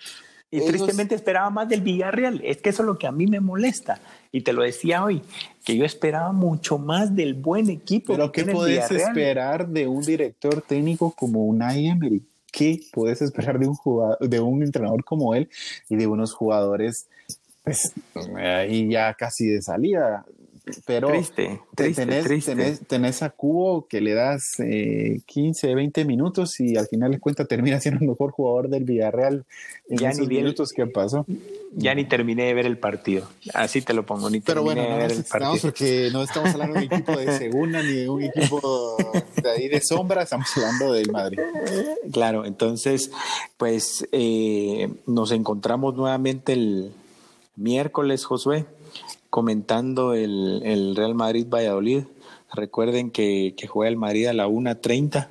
Y 0.52 0.61
tristemente 0.62 1.14
esperaba 1.14 1.48
más 1.48 1.68
del 1.68 1.80
Villarreal, 1.80 2.40
es 2.44 2.56
que 2.56 2.70
eso 2.70 2.82
es 2.82 2.86
lo 2.86 2.98
que 2.98 3.06
a 3.06 3.12
mí 3.12 3.28
me 3.28 3.38
molesta, 3.38 4.00
y 4.32 4.40
te 4.40 4.52
lo 4.52 4.62
decía 4.62 5.04
hoy, 5.04 5.22
que 5.64 5.76
yo 5.76 5.84
esperaba 5.84 6.32
mucho 6.32 6.76
más 6.76 7.14
del 7.14 7.34
buen 7.34 7.70
equipo. 7.70 8.14
Pero 8.14 8.32
¿qué 8.32 8.44
puedes 8.44 8.90
esperar 8.90 9.68
de 9.68 9.86
un 9.86 10.02
director 10.02 10.61
técnico 10.61 11.12
como 11.12 11.44
Unai 11.44 11.86
Emery? 11.86 12.24
¿Qué 12.50 12.80
puedes 12.92 13.22
esperar 13.22 13.61
de 13.61 13.68
un 13.68 13.76
jugador, 13.76 14.18
de 14.28 14.40
un 14.40 14.64
entrenador 14.64 15.04
como 15.04 15.36
él 15.36 15.48
y 15.88 15.94
de 15.94 16.08
unos 16.08 16.34
jugadores 16.34 17.06
pues 17.62 17.92
ahí 18.36 18.90
ya 18.90 19.14
casi 19.14 19.48
de 19.48 19.62
salida. 19.62 20.24
Pero 20.86 21.08
triste, 21.08 21.61
triste, 21.74 22.06
tenés, 22.06 22.24
triste. 22.24 22.84
Tenés, 22.86 23.22
a 23.22 23.30
Cubo 23.30 23.86
que 23.88 24.00
le 24.00 24.14
das 24.14 24.56
15, 24.56 25.70
eh, 25.70 25.74
20 25.74 26.04
minutos 26.04 26.61
y 26.61 26.76
al 26.76 26.86
final 26.86 27.12
de 27.12 27.18
cuenta 27.18 27.44
termina 27.44 27.80
siendo 27.80 28.00
el 28.02 28.08
mejor 28.08 28.30
jugador 28.30 28.68
del 28.68 28.84
Villarreal 28.84 29.44
en 29.88 29.98
ya 29.98 30.11
esos 30.11 30.28
minutos 30.28 30.70
que 30.72 30.86
pasó. 30.86 31.26
Ya 31.72 31.94
ni 31.94 32.04
terminé 32.04 32.46
de 32.46 32.54
ver 32.54 32.66
el 32.66 32.78
partido, 32.78 33.28
así 33.54 33.80
te 33.80 33.94
lo 33.94 34.04
pongo, 34.04 34.28
ni 34.28 34.40
Pero 34.40 34.64
terminé 34.64 34.82
bueno, 34.82 34.96
de 34.96 35.02
ver 35.02 35.16
el 35.16 35.24
partido. 35.24 35.56
porque 35.62 36.11
no 36.12 36.22
estamos 36.24 36.50
hablando 36.50 36.74
de 36.74 36.86
un 36.86 36.92
equipo 36.92 37.16
de 37.16 37.38
segunda 37.38 37.82
ni 37.82 37.92
de 37.92 38.08
un 38.08 38.22
equipo 38.22 38.96
de 39.40 39.50
ahí 39.50 39.68
de 39.68 39.80
sombra, 39.80 40.22
estamos 40.22 40.48
hablando 40.56 40.92
del 40.92 41.11
Madrid. 41.12 41.38
Claro, 42.12 42.44
entonces, 42.44 43.12
pues 43.56 44.06
eh, 44.11 44.88
nos 45.06 45.30
encontramos 45.30 45.94
nuevamente 45.94 46.54
el 46.54 46.92
miércoles, 47.61 48.24
Josué, 48.24 48.66
comentando 49.28 50.14
el, 50.14 50.94
Real 50.96 51.14
Madrid-Valladolid. 51.14 52.04
Recuerden 52.52 53.11
que, 53.11 53.54
juega 53.68 53.88
el 53.88 53.96
Madrid 53.96 54.26
a 54.26 54.32
la 54.32 54.48
1.30. 54.48 55.28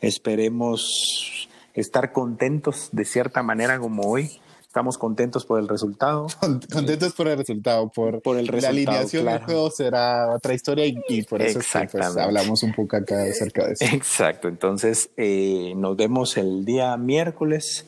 Esperemos 0.00 1.48
estar 1.74 2.12
contentos 2.12 2.88
de 2.92 3.04
cierta 3.04 3.42
manera 3.42 3.78
como 3.78 4.04
hoy. 4.04 4.30
Estamos 4.62 4.98
contentos 4.98 5.44
por 5.44 5.60
el 5.60 5.68
resultado. 5.68 6.26
Contentos 6.72 7.12
por 7.12 7.28
el 7.28 7.38
resultado, 7.38 7.88
por, 7.90 8.20
por 8.22 8.36
el 8.38 8.48
resultado, 8.48 8.74
la 8.74 8.80
alineación 8.80 9.26
del 9.26 9.44
juego 9.44 9.70
será 9.70 10.34
otra 10.34 10.52
historia 10.52 10.84
y, 10.86 11.22
por 11.22 11.42
eso 11.42 11.60
pues, 11.92 12.16
hablamos 12.16 12.64
un 12.64 12.74
poco 12.74 12.96
acá 12.96 13.22
acerca 13.22 13.68
de 13.68 13.74
eso. 13.74 13.84
Exacto, 13.84 14.48
entonces 14.48 15.10
eh, 15.16 15.74
nos 15.76 15.96
vemos 15.96 16.36
el 16.36 16.64
día 16.64 16.96
miércoles 16.96 17.86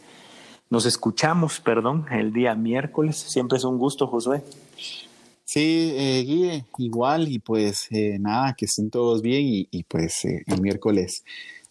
nos 0.71 0.87
escuchamos, 0.87 1.61
perdón, 1.61 2.07
el 2.11 2.33
día 2.33 2.55
miércoles. 2.55 3.17
Siempre 3.17 3.59
es 3.59 3.65
un 3.65 3.79
gusto, 3.79 4.07
Josué. 4.07 4.43
Sí, 5.45 5.93
eh, 5.95 6.25
Guille, 6.27 6.65
igual, 6.79 7.29
y 7.29 7.39
pues 7.39 7.87
eh, 7.93 8.19
nada, 8.19 8.55
que 8.55 8.65
estén 8.65 8.91
todos 8.91 9.23
bien 9.23 9.43
y, 9.71 9.85
pues 9.85 10.25
eh, 10.25 10.43
el 10.47 10.61
miércoles 10.61 11.25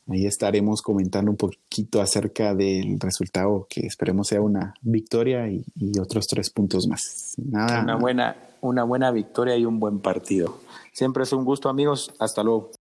ahí 0.07 0.25
estaremos 0.25 0.81
comentando 0.81 1.31
un 1.31 1.37
poquito 1.37 2.01
acerca 2.01 2.53
del 2.53 2.99
resultado, 2.99 3.67
que 3.69 3.81
esperemos 3.81 4.27
sea 4.27 4.39
una 4.39 4.73
victoria 4.81 5.49
y, 5.49 5.65
y 5.75 5.99
otros 5.99 6.27
tres 6.27 6.49
puntos 6.49 6.87
más. 6.87 7.33
Nada. 7.37 7.81
Una 7.81 7.95
buena, 7.95 8.35
una 8.61 8.83
buena 8.83 9.11
victoria 9.11 9.57
y 9.57 9.65
un 9.65 9.79
buen 9.79 9.99
partido. 9.99 10.59
Siempre 10.93 11.23
es 11.23 11.33
un 11.33 11.43
gusto, 11.43 11.67
amigos. 11.67 12.13
Hasta 12.19 12.43
luego. 12.43 12.71